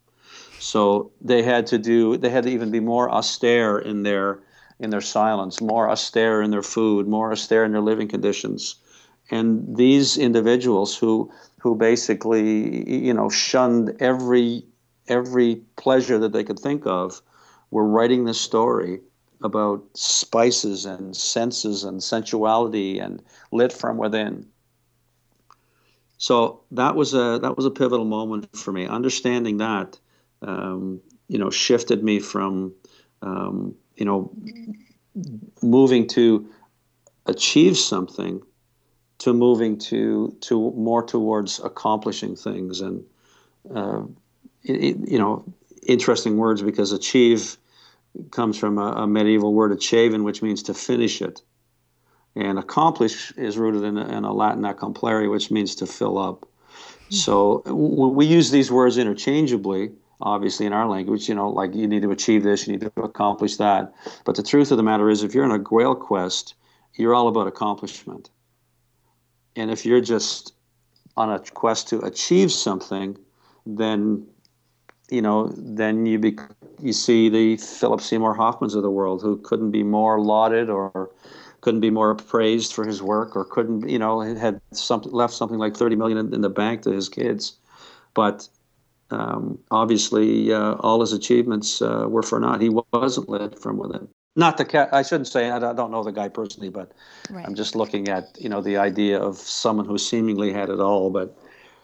so 0.60 1.10
they 1.22 1.42
had 1.42 1.66
to 1.66 1.78
do 1.78 2.16
they 2.18 2.28
had 2.28 2.44
to 2.44 2.50
even 2.50 2.70
be 2.70 2.80
more 2.80 3.10
austere 3.10 3.78
in 3.78 4.02
their 4.02 4.40
in 4.80 4.90
their 4.90 5.00
silence, 5.00 5.60
more 5.60 5.88
austere 5.88 6.42
in 6.42 6.50
their 6.50 6.62
food, 6.62 7.06
more 7.06 7.30
austere 7.30 7.64
in 7.64 7.72
their 7.72 7.80
living 7.80 8.08
conditions. 8.08 8.76
And 9.30 9.76
these 9.76 10.18
individuals 10.18 10.96
who 10.96 11.30
who 11.60 11.74
basically 11.74 12.90
you 13.06 13.14
know 13.14 13.28
shunned 13.28 13.96
every 14.00 14.64
every 15.06 15.56
pleasure 15.76 16.18
that 16.18 16.32
they 16.32 16.44
could 16.44 16.58
think 16.58 16.86
of 16.86 17.22
were 17.70 17.86
writing 17.86 18.24
this 18.24 18.40
story 18.40 19.00
about 19.42 19.82
spices 19.94 20.84
and 20.84 21.16
senses 21.16 21.84
and 21.84 22.02
sensuality 22.02 22.98
and 22.98 23.22
lit 23.52 23.72
from 23.72 23.96
within. 23.96 24.46
So 26.18 26.60
that 26.72 26.96
was 26.96 27.14
a 27.14 27.38
that 27.40 27.56
was 27.56 27.66
a 27.66 27.70
pivotal 27.70 28.04
moment 28.04 28.56
for 28.56 28.72
me. 28.72 28.86
Understanding 28.86 29.58
that 29.58 29.98
um, 30.42 31.00
you 31.28 31.38
know, 31.38 31.50
shifted 31.50 32.02
me 32.02 32.18
from, 32.18 32.74
um, 33.22 33.74
you 34.00 34.06
know, 34.06 34.32
moving 35.62 36.08
to 36.08 36.48
achieve 37.26 37.76
something 37.76 38.42
to 39.18 39.34
moving 39.34 39.78
to 39.78 40.34
to 40.40 40.72
more 40.72 41.02
towards 41.04 41.60
accomplishing 41.60 42.34
things. 42.34 42.80
And 42.80 43.04
uh, 43.72 44.02
it, 44.64 44.96
you 45.06 45.18
know 45.18 45.44
interesting 45.86 46.38
words 46.38 46.62
because 46.62 46.92
achieve 46.92 47.56
comes 48.30 48.58
from 48.58 48.78
a, 48.78 48.92
a 48.92 49.06
medieval 49.06 49.54
word 49.54 49.70
achievin 49.70 50.24
which 50.24 50.42
means 50.42 50.62
to 50.64 50.74
finish 50.74 51.20
it. 51.22 51.42
And 52.34 52.58
accomplish 52.58 53.32
is 53.32 53.58
rooted 53.58 53.82
in 53.82 53.98
a, 53.98 54.06
in 54.16 54.24
a 54.24 54.32
latin 54.32 54.62
accomplere 54.62 55.30
which 55.30 55.50
means 55.50 55.74
to 55.76 55.86
fill 55.86 56.16
up. 56.16 56.40
Mm-hmm. 56.40 57.16
so 57.16 57.62
we 57.72 58.24
use 58.24 58.50
these 58.50 58.70
words 58.70 58.96
interchangeably 58.96 59.90
obviously 60.22 60.66
in 60.66 60.72
our 60.72 60.86
language 60.86 61.28
you 61.28 61.34
know 61.34 61.48
like 61.48 61.74
you 61.74 61.86
need 61.86 62.02
to 62.02 62.10
achieve 62.10 62.42
this 62.42 62.66
you 62.66 62.72
need 62.72 62.80
to 62.80 63.02
accomplish 63.02 63.56
that. 63.56 63.92
But 64.24 64.36
the 64.36 64.42
truth 64.42 64.70
of 64.70 64.76
the 64.76 64.82
matter 64.82 65.10
is 65.10 65.22
if 65.22 65.34
you're 65.34 65.44
in 65.44 65.50
a 65.50 65.58
grail 65.58 65.94
quest 65.94 66.54
you're 66.94 67.14
all 67.14 67.28
about 67.28 67.46
accomplishment. 67.46 68.30
And 69.56 69.70
if 69.70 69.86
you're 69.86 70.00
just 70.00 70.54
on 71.16 71.30
a 71.30 71.38
quest 71.38 71.88
to 71.88 71.98
achieve 72.00 72.52
something 72.52 73.16
then 73.66 74.26
you 75.10 75.22
know 75.22 75.52
then 75.56 76.06
you 76.06 76.18
be 76.18 76.36
you 76.80 76.92
see 76.92 77.28
the 77.28 77.56
philip 77.56 78.00
seymour 78.00 78.36
hoffmans 78.36 78.74
of 78.74 78.82
the 78.82 78.90
world 78.90 79.20
who 79.22 79.36
couldn't 79.38 79.70
be 79.70 79.82
more 79.82 80.20
lauded 80.20 80.70
or 80.70 81.10
couldn't 81.60 81.80
be 81.80 81.90
more 81.90 82.14
praised 82.14 82.72
for 82.72 82.86
his 82.86 83.02
work 83.02 83.36
or 83.36 83.44
couldn't 83.44 83.88
you 83.88 83.98
know 83.98 84.20
had 84.20 84.60
left 85.06 85.34
something 85.34 85.58
like 85.58 85.76
30 85.76 85.96
million 85.96 86.18
in, 86.18 86.34
in 86.34 86.40
the 86.40 86.48
bank 86.48 86.82
to 86.82 86.90
his 86.90 87.08
kids. 87.08 87.54
But 88.14 88.48
um, 89.10 89.58
obviously 89.70 90.52
uh, 90.52 90.74
all 90.80 91.00
his 91.00 91.12
achievements 91.12 91.82
uh, 91.82 92.06
were 92.08 92.22
for 92.22 92.38
naught. 92.40 92.60
He 92.60 92.70
wasn't 92.92 93.28
led 93.28 93.58
from 93.58 93.76
within. 93.76 94.08
Not 94.36 94.56
the 94.56 94.64
cat. 94.64 94.90
I 94.92 95.02
shouldn't 95.02 95.26
say. 95.26 95.50
I 95.50 95.58
don't 95.58 95.90
know 95.90 96.04
the 96.04 96.12
guy 96.12 96.28
personally, 96.28 96.68
but 96.68 96.92
right. 97.30 97.44
I'm 97.44 97.54
just 97.54 97.74
looking 97.74 98.08
at 98.08 98.28
you 98.38 98.48
know 98.48 98.60
the 98.60 98.76
idea 98.76 99.20
of 99.20 99.36
someone 99.36 99.86
who 99.86 99.98
seemingly 99.98 100.52
had 100.52 100.68
it 100.68 100.78
all, 100.78 101.10
but 101.10 101.36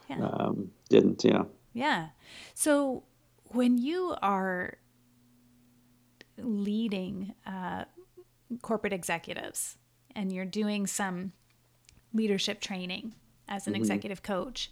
yeah. 0.08 0.24
um, 0.24 0.70
didn't. 0.88 1.24
Yeah. 1.24 1.42
Yeah. 1.72 2.08
So 2.54 3.02
when 3.48 3.78
you 3.78 4.14
are 4.22 4.78
leading 6.38 7.34
uh, 7.46 7.84
corporate 8.62 8.92
executives 8.92 9.76
and 10.14 10.32
you're 10.32 10.44
doing 10.44 10.86
some 10.86 11.32
leadership 12.12 12.60
training 12.60 13.14
as 13.48 13.66
an 13.66 13.72
mm-hmm. 13.72 13.82
executive 13.82 14.22
coach 14.22 14.70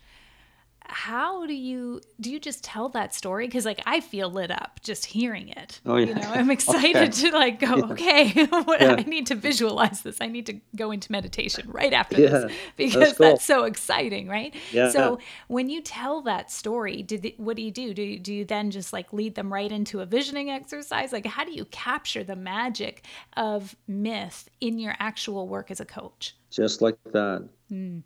how 0.86 1.46
do 1.46 1.54
you 1.54 2.00
do 2.20 2.30
you 2.30 2.38
just 2.38 2.62
tell 2.62 2.90
that 2.90 3.14
story 3.14 3.46
because 3.46 3.64
like 3.64 3.80
i 3.86 4.00
feel 4.00 4.30
lit 4.30 4.50
up 4.50 4.78
just 4.82 5.06
hearing 5.06 5.48
it 5.48 5.80
oh 5.86 5.96
yeah 5.96 6.06
you 6.06 6.14
know 6.14 6.30
i'm 6.34 6.50
excited 6.50 6.96
okay. 6.96 7.10
to 7.10 7.30
like 7.30 7.58
go 7.58 7.76
yeah. 7.76 7.84
okay 7.84 8.32
yeah. 8.36 8.96
i 8.98 9.02
need 9.06 9.26
to 9.26 9.34
visualize 9.34 10.02
this 10.02 10.18
i 10.20 10.26
need 10.26 10.44
to 10.44 10.60
go 10.76 10.90
into 10.90 11.10
meditation 11.10 11.66
right 11.70 11.94
after 11.94 12.20
yeah. 12.20 12.28
this 12.28 12.52
because 12.76 12.94
that's, 12.94 13.18
cool. 13.18 13.26
that's, 13.26 13.44
so 13.44 13.64
exciting 13.64 14.28
right 14.28 14.54
yeah 14.72 14.90
so 14.90 15.18
when 15.48 15.70
you 15.70 15.80
tell 15.80 16.20
that 16.20 16.50
story 16.50 17.02
did 17.02 17.32
what 17.38 17.56
do 17.56 17.62
you 17.62 17.70
do 17.70 17.94
do 17.94 18.02
you, 18.02 18.18
do 18.18 18.34
you 18.34 18.44
then 18.44 18.70
just 18.70 18.92
like 18.92 19.10
lead 19.12 19.34
them 19.34 19.50
right 19.52 19.72
into 19.72 20.00
a 20.00 20.06
visioning 20.06 20.50
exercise 20.50 21.12
like 21.12 21.24
how 21.24 21.44
do 21.44 21.52
you 21.52 21.64
capture 21.66 22.22
the 22.22 22.36
magic 22.36 23.04
of 23.38 23.74
myth 23.88 24.50
in 24.60 24.78
your 24.78 24.94
actual 24.98 25.48
work 25.48 25.70
as 25.70 25.80
a 25.80 25.84
coach 25.86 26.36
just 26.50 26.82
like 26.82 26.98
that 27.12 27.48
mm. 27.72 28.02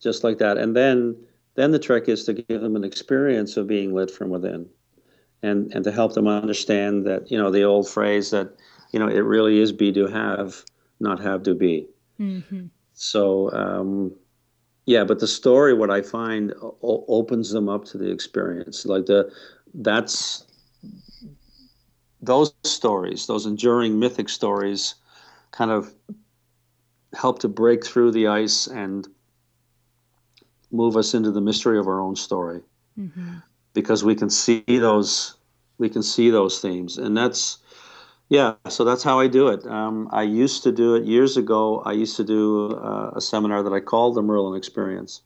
just 0.00 0.22
like 0.22 0.36
that 0.36 0.58
and 0.58 0.76
then 0.76 1.16
then 1.54 1.70
the 1.70 1.78
trick 1.78 2.08
is 2.08 2.24
to 2.24 2.32
give 2.34 2.60
them 2.60 2.76
an 2.76 2.84
experience 2.84 3.56
of 3.56 3.66
being 3.66 3.94
lit 3.94 4.10
from 4.10 4.30
within. 4.30 4.68
and 5.42 5.72
and 5.74 5.84
to 5.84 5.92
help 5.92 6.14
them 6.14 6.26
understand 6.26 7.04
that 7.06 7.30
you 7.30 7.38
know 7.38 7.50
the 7.50 7.62
old 7.62 7.88
phrase 7.88 8.30
that 8.30 8.48
you 8.92 8.98
know 8.98 9.08
it 9.08 9.20
really 9.20 9.60
is 9.60 9.72
be 9.72 9.92
to 9.92 10.06
have, 10.06 10.64
not 11.00 11.20
have 11.20 11.42
to 11.42 11.54
be. 11.54 11.86
Mm-hmm. 12.18 12.66
So 12.94 13.52
um, 13.52 14.12
yeah, 14.86 15.04
but 15.04 15.18
the 15.18 15.26
story, 15.26 15.74
what 15.74 15.90
I 15.90 16.02
find, 16.02 16.52
o- 16.62 17.04
opens 17.08 17.50
them 17.50 17.68
up 17.68 17.84
to 17.86 17.98
the 17.98 18.10
experience. 18.10 18.86
Like 18.86 19.06
the 19.06 19.30
that's 19.74 20.46
those 22.22 22.54
stories, 22.64 23.26
those 23.26 23.46
enduring 23.46 23.98
mythic 23.98 24.28
stories, 24.28 24.94
kind 25.50 25.70
of 25.70 25.94
help 27.14 27.38
to 27.40 27.48
break 27.48 27.84
through 27.84 28.12
the 28.12 28.26
ice 28.28 28.66
and 28.66 29.06
move 30.74 30.96
us 30.96 31.14
into 31.14 31.30
the 31.30 31.40
mystery 31.40 31.78
of 31.78 31.86
our 31.86 32.00
own 32.00 32.16
story. 32.16 32.60
Mm-hmm. 32.98 33.38
because 33.72 34.04
we 34.04 34.14
can 34.14 34.30
see 34.30 34.62
those 34.68 35.34
we 35.78 35.88
can 35.88 36.02
see 36.02 36.30
those 36.30 36.60
themes. 36.60 36.96
And 36.96 37.16
that's 37.16 37.58
yeah 38.28 38.54
so 38.68 38.84
that's 38.84 39.02
how 39.02 39.18
i 39.18 39.26
do 39.26 39.48
it. 39.48 39.66
Um, 39.66 40.08
i 40.12 40.22
used 40.22 40.62
to 40.62 40.70
do 40.70 40.94
it 40.94 41.04
years 41.04 41.36
ago. 41.36 41.82
I 41.84 41.92
used 41.92 42.16
to 42.18 42.24
do 42.24 42.70
uh, 42.70 43.10
a 43.16 43.20
seminar 43.20 43.64
that 43.64 43.72
i 43.72 43.80
called 43.80 44.14
the 44.14 44.22
merlin 44.22 44.56
experience. 44.56 45.22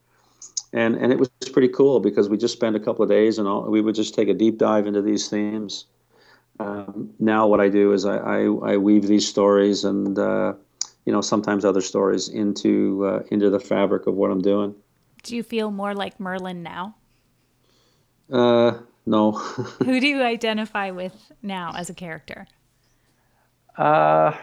And 0.73 0.97
and 0.97 1.13
it 1.13 1.19
was 1.19 1.29
pretty 1.53 1.69
cool 1.69 2.01
because 2.01 2.31
we 2.31 2.39
just 2.39 2.55
spent 2.55 2.75
a 2.75 2.81
couple 2.81 3.03
of 3.03 3.11
days 3.11 3.39
and 3.39 3.47
all, 3.47 3.63
we 3.71 3.83
would 3.83 3.95
just 3.95 4.15
take 4.15 4.29
a 4.31 4.35
deep 4.35 4.57
dive 4.57 4.87
into 4.87 5.03
these 5.03 5.29
themes. 5.29 5.85
Um, 6.59 7.11
now 7.19 7.47
what 7.47 7.61
i 7.61 7.69
do 7.69 7.93
is 7.93 8.07
I, 8.07 8.17
I, 8.17 8.41
I 8.73 8.77
weave 8.79 9.07
these 9.07 9.29
stories 9.29 9.85
and 9.85 10.19
uh, 10.19 10.55
you 11.05 11.13
know 11.13 11.21
sometimes 11.21 11.65
other 11.65 11.83
stories 11.83 12.29
into 12.29 13.05
uh, 13.11 13.21
into 13.31 13.51
the 13.51 13.61
fabric 13.61 14.07
of 14.07 14.15
what 14.15 14.31
i'm 14.31 14.43
doing 14.43 14.75
do 15.23 15.37
you 15.37 15.43
feel 15.43 15.71
more 15.71 15.95
like 15.95 16.19
merlin 16.19 16.63
now 16.63 16.95
uh 18.33 18.79
no 19.07 19.33
who 19.85 20.01
do 20.01 20.07
you 20.07 20.23
identify 20.23 20.91
with 20.91 21.33
now 21.43 21.73
as 21.75 21.89
a 21.91 21.95
character 21.95 22.47
uh, 23.79 24.37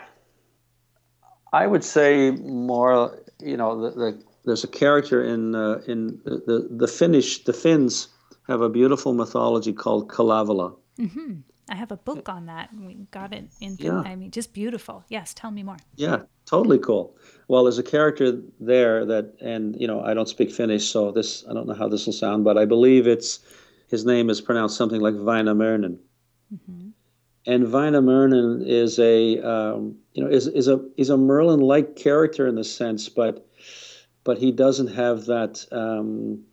I 1.51 1.67
would 1.67 1.83
say 1.83 2.31
more. 2.31 3.19
You 3.39 3.57
know, 3.57 3.81
the, 3.81 3.91
the 3.91 4.23
there's 4.45 4.63
a 4.63 4.67
character 4.67 5.23
in 5.23 5.53
uh, 5.53 5.81
in 5.87 6.19
the, 6.23 6.41
the, 6.47 6.67
the 6.71 6.87
Finnish 6.87 7.43
the 7.43 7.53
Finns 7.53 8.07
have 8.47 8.61
a 8.61 8.69
beautiful 8.69 9.13
mythology 9.13 9.73
called 9.73 10.09
Kalevala. 10.09 10.73
Mm-hmm. 10.99 11.33
I 11.69 11.75
have 11.75 11.91
a 11.91 11.97
book 11.97 12.29
on 12.29 12.45
that. 12.45 12.69
We 12.73 12.93
got 13.11 13.33
it 13.33 13.45
in. 13.59 13.75
Yeah. 13.79 14.01
I 14.01 14.15
mean, 14.15 14.31
just 14.31 14.53
beautiful. 14.53 15.03
Yes, 15.09 15.33
tell 15.33 15.51
me 15.51 15.63
more. 15.63 15.77
Yeah, 15.95 16.21
totally 16.45 16.77
cool. 16.77 17.15
Well, 17.47 17.63
there's 17.63 17.79
a 17.79 17.83
character 17.83 18.39
there 18.59 19.05
that, 19.05 19.33
and 19.41 19.75
you 19.79 19.87
know, 19.87 20.01
I 20.01 20.13
don't 20.13 20.29
speak 20.29 20.51
Finnish, 20.51 20.89
so 20.89 21.11
this 21.11 21.43
I 21.49 21.53
don't 21.53 21.67
know 21.67 21.73
how 21.73 21.87
this 21.87 22.05
will 22.05 22.13
sound, 22.13 22.43
but 22.43 22.57
I 22.57 22.65
believe 22.65 23.07
it's 23.07 23.39
his 23.89 24.05
name 24.05 24.29
is 24.29 24.41
pronounced 24.41 24.77
something 24.77 25.01
like 25.01 25.15
Väinämöinen. 25.15 25.97
Mm-hmm 26.53 26.89
and 27.47 27.67
Väinämöinen 27.67 28.65
is 28.65 28.99
a 28.99 29.39
um, 29.39 29.95
you 30.13 30.23
know 30.23 30.29
is 30.29 30.47
is 30.47 30.67
a 30.67 30.83
is 30.97 31.09
a 31.09 31.17
Merlin 31.17 31.59
like 31.59 31.95
character 31.95 32.47
in 32.47 32.55
the 32.55 32.63
sense, 32.63 33.09
but 33.09 33.47
but 34.23 34.37
he 34.37 34.51
doesn't 34.51 34.87
have 34.87 35.25
that 35.25 35.65
um, 35.71 36.43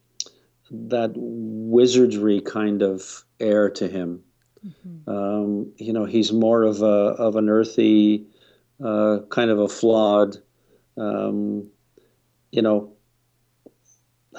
that 0.70 1.12
wizardry 1.16 2.40
kind 2.40 2.82
of 2.82 3.24
air 3.40 3.70
to 3.70 3.88
him. 3.88 4.22
Mm-hmm. 4.66 5.10
Um, 5.10 5.72
you 5.76 5.92
know, 5.92 6.04
he's 6.04 6.32
more 6.32 6.62
of 6.62 6.82
a 6.82 7.14
of 7.18 7.36
an 7.36 7.48
earthy, 7.48 8.26
uh, 8.82 9.18
kind 9.30 9.50
of 9.50 9.58
a 9.58 9.68
flawed, 9.68 10.36
um, 10.96 11.68
you 12.52 12.62
know, 12.62 12.92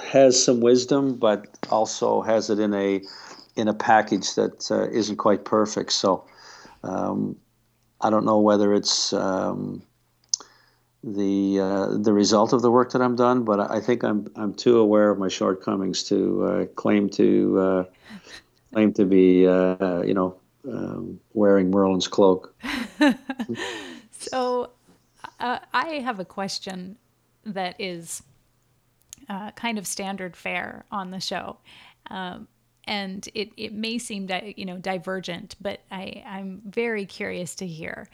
has 0.02 0.42
some 0.42 0.60
wisdom, 0.60 1.16
but 1.16 1.58
also 1.70 2.22
has 2.22 2.50
it 2.50 2.58
in 2.58 2.72
a 2.74 3.02
in 3.56 3.68
a 3.68 3.74
package 3.74 4.34
that 4.34 4.70
uh, 4.70 4.88
not 4.90 5.16
quite 5.18 5.44
perfect. 5.44 5.92
So 5.92 6.24
um, 6.82 7.36
I 8.00 8.10
don't 8.10 8.24
know 8.24 8.40
whether 8.40 8.74
it's 8.74 9.12
um, 9.12 9.82
the 11.02 11.60
uh, 11.60 11.86
the 11.98 12.12
result 12.12 12.52
of 12.52 12.62
the 12.62 12.70
work 12.70 12.92
that 12.92 13.02
I'm 13.02 13.16
done, 13.16 13.44
but 13.44 13.70
I 13.70 13.80
think 13.80 14.02
I'm 14.02 14.28
I'm 14.36 14.54
too 14.54 14.78
aware 14.78 15.10
of 15.10 15.18
my 15.18 15.28
shortcomings 15.28 16.02
to 16.04 16.44
uh, 16.44 16.64
claim 16.76 17.10
to 17.10 17.58
uh, 17.60 17.84
claim 18.74 18.92
to 18.92 19.04
be 19.04 19.46
uh, 19.46 20.02
you 20.02 20.14
know 20.14 20.36
um, 20.68 21.20
wearing 21.32 21.70
Merlin's 21.70 22.08
cloak. 22.08 22.54
so 24.10 24.70
uh, 25.40 25.58
I 25.72 25.86
have 26.00 26.20
a 26.20 26.24
question 26.24 26.96
that 27.44 27.76
is 27.78 28.22
uh, 29.28 29.52
kind 29.52 29.78
of 29.78 29.86
standard 29.86 30.36
fare 30.36 30.84
on 30.90 31.10
the 31.10 31.20
show. 31.20 31.58
Um, 32.10 32.48
and 32.86 33.28
it, 33.34 33.50
it 33.56 33.72
may 33.72 33.98
seem 33.98 34.26
di- 34.26 34.52
you 34.58 34.66
know 34.66 34.76
divergent 34.76 35.56
but 35.58 35.80
I, 35.90 36.22
i'm 36.26 36.60
very 36.66 37.06
curious 37.06 37.54
to 37.56 37.66
hear 37.66 38.10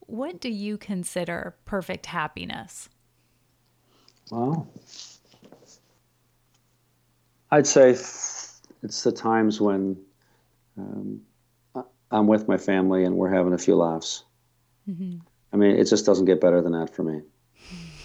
what 0.00 0.40
do 0.40 0.48
you 0.48 0.78
consider 0.78 1.54
perfect 1.66 2.06
happiness 2.06 2.88
well 4.30 4.66
i'd 7.50 7.66
say 7.66 7.94
it's 8.82 9.02
the 9.02 9.12
times 9.12 9.60
when 9.60 9.96
um, 10.78 11.20
i'm 12.10 12.26
with 12.26 12.48
my 12.48 12.56
family 12.56 13.04
and 13.04 13.16
we're 13.16 13.32
having 13.32 13.52
a 13.52 13.58
few 13.58 13.76
laughs 13.76 14.24
mm-hmm. 14.88 15.18
i 15.52 15.56
mean 15.56 15.76
it 15.76 15.84
just 15.84 16.06
doesn't 16.06 16.26
get 16.26 16.40
better 16.40 16.60
than 16.60 16.72
that 16.72 16.94
for 16.94 17.02
me 17.02 17.22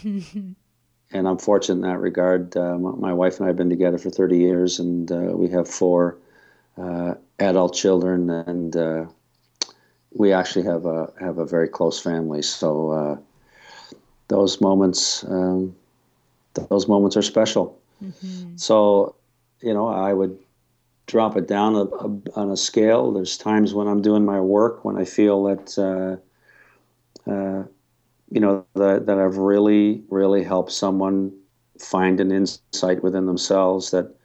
and 1.13 1.27
I'm 1.27 1.37
fortunate 1.37 1.75
in 1.85 1.91
that 1.91 1.99
regard. 1.99 2.55
Uh, 2.55 2.77
my 2.77 3.13
wife 3.13 3.37
and 3.37 3.45
I 3.45 3.47
have 3.47 3.57
been 3.57 3.69
together 3.69 3.97
for 3.97 4.09
30 4.09 4.37
years, 4.37 4.79
and 4.79 5.11
uh, 5.11 5.33
we 5.33 5.49
have 5.49 5.67
four 5.67 6.17
uh, 6.77 7.15
adult 7.39 7.75
children, 7.75 8.29
and 8.29 8.75
uh, 8.75 9.05
we 10.13 10.31
actually 10.31 10.65
have 10.65 10.85
a 10.85 11.11
have 11.19 11.37
a 11.37 11.45
very 11.45 11.67
close 11.67 11.99
family. 11.99 12.41
So 12.41 12.91
uh, 12.91 13.17
those 14.29 14.61
moments, 14.61 15.23
um, 15.25 15.75
those 16.53 16.87
moments 16.87 17.17
are 17.17 17.21
special. 17.21 17.79
Mm-hmm. 18.03 18.55
So, 18.55 19.15
you 19.61 19.73
know, 19.73 19.87
I 19.87 20.13
would 20.13 20.37
drop 21.11 21.35
it 21.35 21.47
down 21.47 21.75
a, 21.75 21.83
a, 21.83 22.39
on 22.39 22.51
a 22.51 22.57
scale. 22.57 23.11
There's 23.11 23.37
times 23.37 23.73
when 23.73 23.87
I'm 23.87 24.01
doing 24.01 24.23
my 24.23 24.39
work 24.39 24.85
when 24.85 24.97
I 24.97 25.03
feel 25.03 25.43
that 25.43 25.77
uh, 25.77 27.63
you 28.31 28.39
know 28.39 28.65
that 28.75 29.05
that 29.05 29.19
I've 29.19 29.37
really 29.37 30.03
really 30.09 30.43
helped 30.43 30.71
someone 30.71 31.31
find 31.77 32.19
an 32.19 32.31
insight 32.31 33.03
within 33.03 33.25
themselves 33.25 33.91
that 33.91 34.15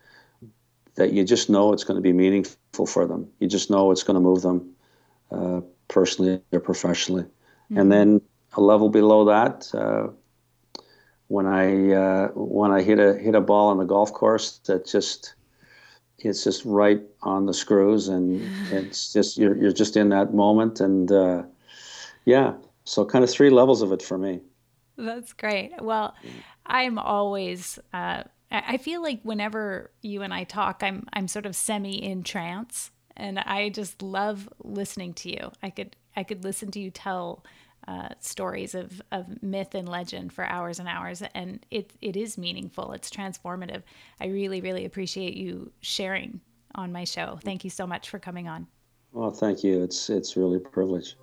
that 0.95 1.13
you 1.13 1.25
just 1.25 1.51
know 1.51 1.73
it's 1.73 1.85
going 1.85 1.97
to 1.97 2.03
be 2.03 2.13
meaningful 2.13 2.87
for 2.87 3.07
them. 3.07 3.29
You 3.41 3.49
just 3.49 3.69
know 3.71 3.91
it's 3.91 4.05
going 4.05 4.15
to 4.15 4.21
move 4.21 4.43
them 4.43 4.71
uh, 5.31 5.61
personally 5.89 6.41
or 6.53 6.61
professionally. 6.61 7.25
Mm-hmm. 7.25 7.79
And 7.79 7.93
then 7.93 8.21
a 8.55 8.61
level 8.61 8.89
below 8.89 9.25
that, 9.27 9.75
uh, 9.75 10.09
when 11.29 11.47
I 11.47 11.93
uh, 11.93 12.29
when 12.35 12.71
I 12.71 12.83
hit 12.83 13.01
a 13.01 13.15
hit 13.15 13.35
a 13.35 13.41
ball 13.41 13.69
on 13.69 13.79
the 13.79 13.85
golf 13.85 14.13
course 14.13 14.59
that 14.67 14.87
just 14.87 15.35
it's 16.19 16.45
just 16.45 16.65
right 16.65 17.03
on 17.23 17.47
the 17.47 17.55
screws 17.55 18.09
and 18.09 18.43
it's 18.73 19.13
just 19.13 19.37
you're 19.37 19.57
you're 19.57 19.73
just 19.73 19.97
in 19.97 20.09
that 20.11 20.35
moment 20.35 20.81
and 20.81 21.13
uh, 21.13 21.43
yeah 22.25 22.55
so 22.87 23.05
kind 23.05 23.25
of 23.25 23.31
three 23.31 23.51
levels 23.51 23.83
of 23.83 23.93
it 23.93 24.01
for 24.01 24.17
me. 24.17 24.41
That's 24.97 25.33
great. 25.35 25.73
Well, 25.83 26.15
I'm 26.65 26.99
always. 26.99 27.79
Uh, 27.93 28.23
I 28.51 28.77
feel 28.79 29.03
like 29.03 29.21
whenever 29.25 29.91
you 30.03 30.23
and 30.23 30.33
I 30.33 30.45
talk, 30.45 30.83
I'm 30.83 31.07
I'm 31.13 31.29
sort 31.29 31.47
of 31.47 31.55
semi 31.55 32.03
in 32.03 32.23
trance, 32.23 32.93
and 33.17 33.41
I 33.41 33.69
just 33.69 34.01
love 34.03 34.49
listening 34.63 35.15
to 35.15 35.31
you. 35.31 35.53
I 35.63 35.71
could 35.71 35.97
I 36.17 36.23
could 36.23 36.45
listen 36.45 36.71
to 36.71 36.81
you 36.81 36.91
tell 36.91 37.45
uh, 37.89 38.09
stories 38.19 38.75
of, 38.75 39.01
of 39.13 39.43
myth 39.43 39.75
and 39.75 39.89
legend 39.89 40.33
for 40.33 40.45
hours 40.45 40.79
and 40.79 40.89
hours, 40.89 41.23
and 41.35 41.65
it 41.71 41.93
it 42.01 42.17
is 42.17 42.37
meaningful. 42.37 42.93
It's 42.93 43.11
transformative. 43.11 43.83
I 44.21 44.27
really 44.27 44.61
really 44.61 44.85
appreciate 44.85 45.35
you 45.35 45.73
sharing 45.81 46.41
on 46.75 46.93
my 46.93 47.05
show. 47.05 47.39
Thank 47.43 47.65
you 47.65 47.71
so 47.71 47.87
much 47.87 48.11
for 48.11 48.19
coming 48.19 48.49
on. 48.49 48.67
Well, 49.13 49.31
thank 49.31 49.63
you. 49.63 49.83
It's 49.83 50.11
it's 50.11 50.37
really 50.37 50.57
a 50.57 50.61
privilege. 50.61 51.17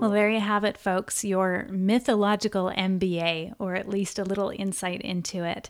Well, 0.00 0.10
there 0.10 0.30
you 0.30 0.40
have 0.40 0.64
it, 0.64 0.78
folks, 0.78 1.24
your 1.24 1.66
mythological 1.70 2.72
MBA, 2.76 3.54
or 3.58 3.74
at 3.74 3.88
least 3.88 4.18
a 4.18 4.24
little 4.24 4.50
insight 4.50 5.02
into 5.02 5.44
it. 5.44 5.68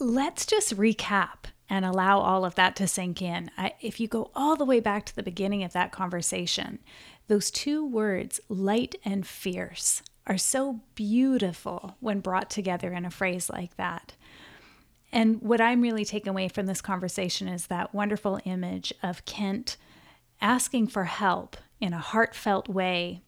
Let's 0.00 0.44
just 0.46 0.76
recap 0.76 1.46
and 1.68 1.84
allow 1.84 2.18
all 2.18 2.44
of 2.44 2.54
that 2.56 2.76
to 2.76 2.86
sink 2.86 3.22
in. 3.22 3.50
I, 3.56 3.74
if 3.80 3.98
you 4.00 4.08
go 4.08 4.30
all 4.34 4.56
the 4.56 4.64
way 4.64 4.80
back 4.80 5.06
to 5.06 5.16
the 5.16 5.22
beginning 5.22 5.62
of 5.62 5.72
that 5.72 5.92
conversation, 5.92 6.78
those 7.26 7.50
two 7.50 7.86
words, 7.86 8.40
light 8.48 8.96
and 9.04 9.26
fierce, 9.26 10.02
are 10.26 10.38
so 10.38 10.80
beautiful 10.94 11.96
when 12.00 12.20
brought 12.20 12.50
together 12.50 12.92
in 12.92 13.04
a 13.04 13.10
phrase 13.10 13.48
like 13.50 13.76
that. 13.76 14.14
And 15.12 15.40
what 15.42 15.60
I'm 15.60 15.80
really 15.80 16.04
taking 16.04 16.30
away 16.30 16.48
from 16.48 16.66
this 16.66 16.80
conversation 16.80 17.46
is 17.46 17.68
that 17.68 17.94
wonderful 17.94 18.40
image 18.44 18.92
of 19.02 19.24
Kent 19.24 19.76
asking 20.40 20.88
for 20.88 21.04
help 21.04 21.56
in 21.80 21.92
a 21.92 21.98
heartfelt 21.98 22.68
way 22.68 23.22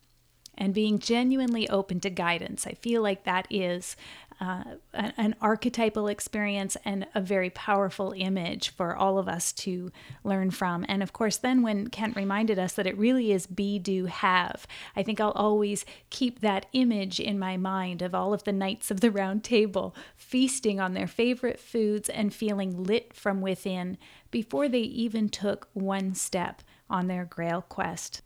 and 0.58 0.74
being 0.74 0.98
genuinely 0.98 1.68
open 1.68 2.00
to 2.00 2.10
guidance. 2.10 2.66
I 2.66 2.72
feel 2.72 3.02
like 3.02 3.24
that 3.24 3.46
is 3.50 3.96
uh, 4.40 4.64
an, 4.92 5.34
archetypal 5.40 6.08
experience 6.08 6.76
and 6.84 7.06
a 7.14 7.20
very 7.20 7.50
powerful 7.50 8.12
image 8.16 8.70
for 8.70 8.94
all 8.94 9.18
of 9.18 9.28
us 9.28 9.52
to 9.52 9.90
learn 10.24 10.50
from. 10.50 10.84
And 10.88 11.02
of 11.02 11.12
course, 11.12 11.36
then 11.36 11.62
when 11.62 11.88
Kent 11.88 12.16
reminded 12.16 12.58
us 12.58 12.74
that 12.74 12.86
it 12.86 12.98
really 12.98 13.32
is 13.32 13.46
be, 13.46 13.78
do, 13.78 14.06
have, 14.06 14.66
I 14.94 15.02
think 15.02 15.20
I'll 15.20 15.30
always 15.30 15.84
keep 16.10 16.40
that 16.40 16.66
image 16.72 17.18
in 17.18 17.38
my 17.38 17.56
mind 17.56 18.02
of 18.02 18.14
all 18.14 18.34
of 18.34 18.44
the 18.44 18.52
knights 18.52 18.90
of 18.90 19.00
the 19.00 19.10
round 19.10 19.42
table 19.42 19.94
feasting 20.16 20.80
on 20.80 20.94
their 20.94 21.06
favorite 21.06 21.58
foods 21.58 22.08
and 22.08 22.34
feeling 22.34 22.82
lit 22.82 23.14
from 23.14 23.40
within 23.40 23.96
before 24.30 24.68
they 24.68 24.80
even 24.80 25.28
took 25.28 25.68
one 25.72 26.14
step 26.14 26.62
on 26.90 27.06
their 27.06 27.24
grail 27.24 27.62
quest 27.62 28.22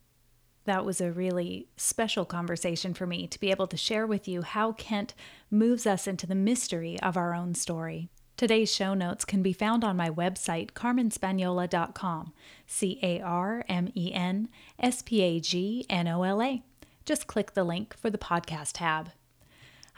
that 0.65 0.85
was 0.85 1.01
a 1.01 1.11
really 1.11 1.67
special 1.77 2.25
conversation 2.25 2.95
for 2.95 3.07
me 3.07 3.27
to 3.27 3.41
be 3.41 3.51
able 3.51 3.67
to 3.67 3.77
share 3.77 4.07
with 4.07 4.29
you 4.29 4.43
how 4.43 4.73
Kent 4.73 5.15
moves 5.51 5.87
us 5.87 6.07
into 6.07 6.27
the 6.27 6.35
mystery 6.35 7.01
of 7.01 7.17
our 7.17 7.35
own 7.35 7.55
story. 7.55 8.09
Today's 8.37 8.75
show 8.75 8.95
notes 8.95 9.27
can 9.27 9.43
be 9.43 9.53
found 9.53 9.85
on 9.85 9.99
my 9.99 10.09
website, 10.09 10.71
carmenspagnola.com. 10.73 12.33
C 12.67 12.99
A 13.03 13.21
R 13.21 13.65
M 13.69 13.91
E 13.95 14.13
N 14.15 14.49
S 14.79 15.03
P 15.03 15.21
A 15.21 15.41
G 15.41 15.85
N 15.91 16.09
O 16.09 16.23
L 16.23 16.41
A. 16.41 16.63
Just 17.05 17.27
click 17.27 17.53
the 17.53 17.65
link 17.65 17.95
for 17.95 18.09
the 18.09 18.17
podcast 18.17 18.73
tab. 18.75 19.11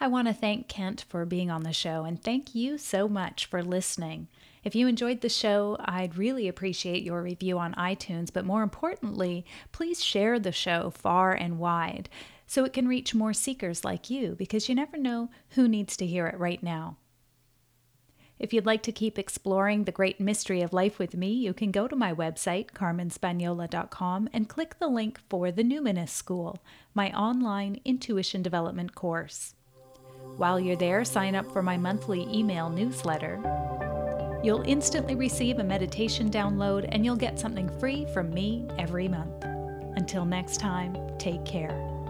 I 0.01 0.09
want 0.09 0.27
to 0.27 0.35
thank 0.35 0.67
Kent 0.67 1.05
for 1.09 1.25
being 1.25 1.53
on 1.53 1.63
the 1.63 1.73
show 1.73 2.03
and 2.03 2.21
thank 2.21 2.55
you 2.55 2.79
so 2.79 3.07
much 3.07 3.47
for 3.47 3.63
listening. 3.63 4.27
If 4.65 4.77
you 4.77 4.87
enjoyed 4.87 5.21
the 5.21 5.29
show, 5.29 5.77
I'd 5.81 6.17
really 6.17 6.47
appreciate 6.47 7.03
your 7.03 7.23
review 7.23 7.59
on 7.59 7.75
iTunes, 7.75 8.33
but 8.33 8.45
more 8.45 8.63
importantly, 8.63 9.45
please 9.73 10.05
share 10.05 10.39
the 10.39 10.53
show 10.53 10.91
far 10.91 11.33
and 11.33 11.59
wide 11.59 12.09
so 12.47 12.65
it 12.65 12.73
can 12.73 12.87
reach 12.87 13.15
more 13.15 13.33
seekers 13.33 13.85
like 13.85 14.09
you 14.09 14.37
because 14.37 14.69
you 14.69 14.75
never 14.75 14.97
know 14.97 15.31
who 15.51 15.67
needs 15.67 15.97
to 15.97 16.07
hear 16.07 16.27
it 16.27 16.39
right 16.39 16.63
now. 16.63 16.97
If 18.39 18.53
you'd 18.53 18.67
like 18.67 18.83
to 18.85 18.93
keep 18.93 19.19
exploring 19.19 19.85
the 19.85 19.93
great 19.93 20.21
mystery 20.21 20.63
of 20.63 20.73
life 20.73 20.99
with 20.99 21.17
me, 21.17 21.33
you 21.33 21.55
can 21.55 21.71
go 21.71 21.87
to 21.87 21.95
my 21.95 22.13
website, 22.13 22.73
carmenspagnola.com, 22.73 24.29
and 24.33 24.49
click 24.49 24.79
the 24.79 24.89
link 24.89 25.21
for 25.29 25.53
the 25.53 25.63
Numinous 25.63 26.09
School, 26.09 26.63
my 26.93 27.13
online 27.13 27.81
intuition 27.85 28.43
development 28.43 28.95
course. 28.97 29.55
While 30.37 30.59
you're 30.59 30.77
there, 30.77 31.05
sign 31.05 31.37
up 31.37 31.53
for 31.53 31.63
my 31.63 31.77
monthly 31.77 32.23
email 32.33 32.69
newsletter. 32.69 33.41
You'll 34.43 34.63
instantly 34.67 35.15
receive 35.15 35.59
a 35.61 35.65
meditation 35.65 36.31
download 36.31 36.87
and 36.89 37.05
you'll 37.05 37.17
get 37.17 37.39
something 37.39 37.69
free 37.79 38.07
from 38.07 38.31
me 38.31 38.67
every 38.79 39.07
month. 39.07 39.45
Until 39.97 40.25
next 40.25 40.59
time, 40.59 40.97
take 41.19 41.45
care. 41.45 42.02